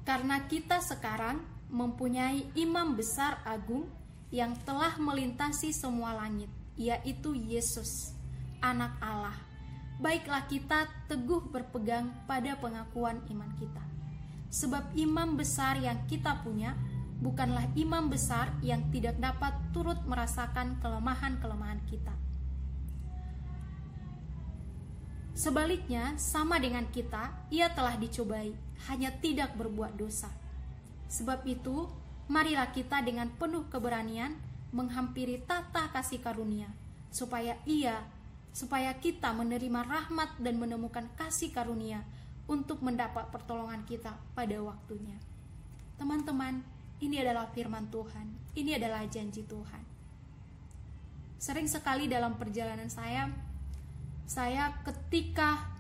[0.06, 3.90] Karena kita sekarang mempunyai imam besar agung
[4.30, 8.12] yang telah melintasi semua langit yaitu Yesus,
[8.60, 9.34] Anak Allah.
[9.96, 13.85] Baiklah kita teguh berpegang pada pengakuan iman kita.
[14.56, 16.72] Sebab imam besar yang kita punya
[17.20, 22.16] bukanlah imam besar yang tidak dapat turut merasakan kelemahan-kelemahan kita.
[25.36, 28.56] Sebaliknya, sama dengan kita, ia telah dicobai,
[28.88, 30.32] hanya tidak berbuat dosa.
[31.12, 31.92] Sebab itu,
[32.32, 34.32] marilah kita dengan penuh keberanian
[34.72, 36.72] menghampiri tata kasih karunia
[37.12, 38.02] supaya ia
[38.50, 42.02] supaya kita menerima rahmat dan menemukan kasih karunia
[42.46, 45.18] untuk mendapat pertolongan kita pada waktunya.
[45.98, 46.62] Teman-teman,
[47.02, 48.26] ini adalah firman Tuhan.
[48.56, 49.82] Ini adalah janji Tuhan.
[51.36, 53.28] Sering sekali dalam perjalanan saya
[54.26, 55.70] saya ketika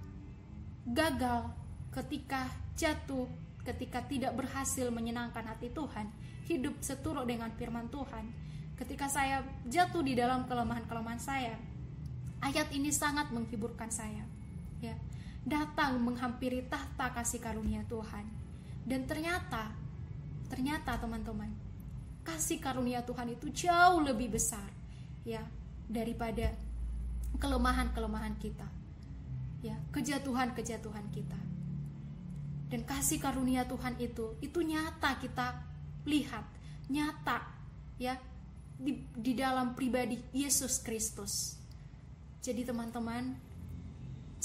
[0.86, 1.50] gagal,
[1.90, 2.46] ketika
[2.78, 3.26] jatuh,
[3.66, 6.06] ketika tidak berhasil menyenangkan hati Tuhan,
[6.46, 8.30] hidup seturut dengan firman Tuhan,
[8.76, 11.56] ketika saya jatuh di dalam kelemahan-kelemahan saya
[12.44, 14.35] ayat ini sangat menghiburkan saya ya
[15.46, 18.26] datang menghampiri tahta kasih karunia Tuhan
[18.82, 19.70] dan ternyata
[20.50, 21.50] ternyata teman-teman
[22.26, 24.66] kasih karunia Tuhan itu jauh lebih besar
[25.22, 25.46] ya
[25.86, 26.50] daripada
[27.38, 28.66] kelemahan-kelemahan kita
[29.62, 31.40] ya kejatuhan-kejatuhan kita
[32.66, 35.62] dan kasih karunia Tuhan itu itu nyata kita
[36.02, 36.42] lihat
[36.90, 37.46] nyata
[38.02, 38.18] ya
[38.76, 41.56] di, di dalam pribadi Yesus Kristus.
[42.44, 43.34] Jadi teman-teman,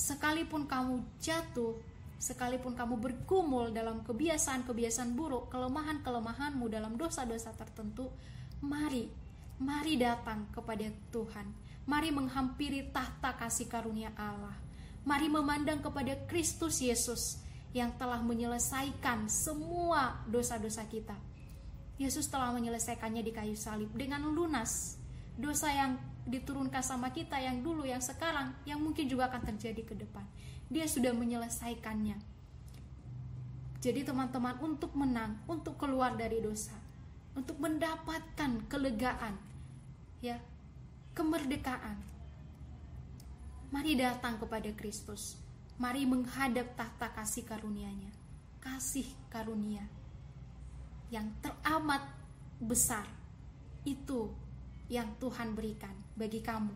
[0.01, 1.77] sekalipun kamu jatuh,
[2.17, 8.09] sekalipun kamu bergumul dalam kebiasaan-kebiasaan buruk, kelemahan-kelemahanmu dalam dosa-dosa tertentu,
[8.65, 9.05] mari,
[9.61, 11.69] mari datang kepada Tuhan.
[11.85, 14.53] Mari menghampiri tahta kasih karunia Allah.
[15.05, 17.41] Mari memandang kepada Kristus Yesus
[17.73, 21.17] yang telah menyelesaikan semua dosa-dosa kita
[22.01, 24.97] Yesus telah menyelesaikannya di kayu salib dengan lunas.
[25.37, 29.95] Dosa yang diturunkan sama kita yang dulu, yang sekarang, yang mungkin juga akan terjadi ke
[29.97, 30.26] depan.
[30.69, 32.17] Dia sudah menyelesaikannya.
[33.82, 36.78] Jadi teman-teman untuk menang, untuk keluar dari dosa,
[37.34, 39.36] untuk mendapatkan kelegaan,
[40.22, 40.38] ya,
[41.17, 41.97] kemerdekaan.
[43.74, 45.39] Mari datang kepada Kristus.
[45.82, 48.13] Mari menghadap tahta kasih karunia-Nya.
[48.61, 49.82] Kasih karunia
[51.11, 51.99] yang teramat
[52.63, 53.03] besar
[53.84, 54.32] itu
[54.88, 56.74] yang Tuhan berikan bagi kamu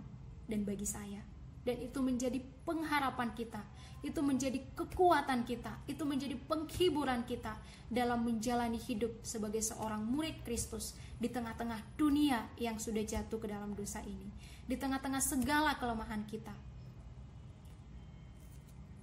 [0.47, 1.21] dan bagi saya.
[1.65, 3.61] Dan itu menjadi pengharapan kita
[4.05, 7.57] itu menjadi kekuatan kita itu menjadi penghiburan kita
[7.89, 13.73] dalam menjalani hidup sebagai seorang murid Kristus di tengah-tengah dunia yang sudah jatuh ke dalam
[13.73, 14.29] dosa ini
[14.69, 16.53] di tengah-tengah segala kelemahan kita.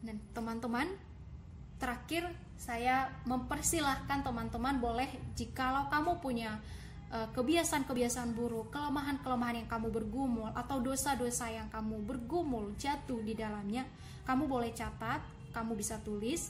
[0.02, 0.86] Dan teman-teman
[1.82, 6.62] terakhir saya mempersilahkan teman-teman boleh jikalau kamu punya
[7.12, 13.84] kebiasaan-kebiasaan buruk, kelemahan-kelemahan yang kamu bergumul atau dosa-dosa yang kamu bergumul jatuh di dalamnya,
[14.24, 15.20] kamu boleh catat,
[15.52, 16.48] kamu bisa tulis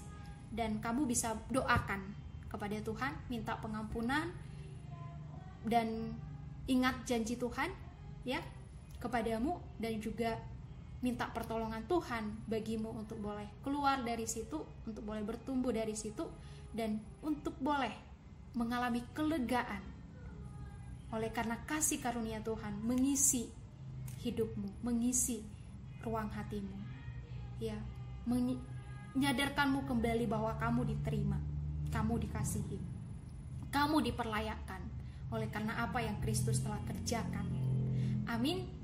[0.55, 2.15] dan kamu bisa doakan
[2.47, 4.31] kepada Tuhan, minta pengampunan
[5.67, 6.15] dan
[6.71, 7.71] ingat janji Tuhan
[8.23, 8.39] ya
[9.03, 10.39] kepadamu dan juga
[11.03, 16.31] minta pertolongan Tuhan bagimu untuk boleh keluar dari situ, untuk boleh bertumbuh dari situ,
[16.71, 17.91] dan untuk boleh
[18.55, 19.92] mengalami kelegaan
[21.13, 23.47] oleh karena kasih karunia Tuhan mengisi
[24.25, 25.45] hidupmu, mengisi
[26.03, 26.77] ruang hatimu,
[27.61, 27.77] ya,
[28.27, 31.39] menyadarkanmu kembali bahwa kamu diterima,
[31.93, 32.81] kamu dikasihi,
[33.69, 34.83] kamu diperlayakkan
[35.33, 37.47] oleh karena apa yang Kristus telah kerjakan.
[38.29, 38.82] Amin.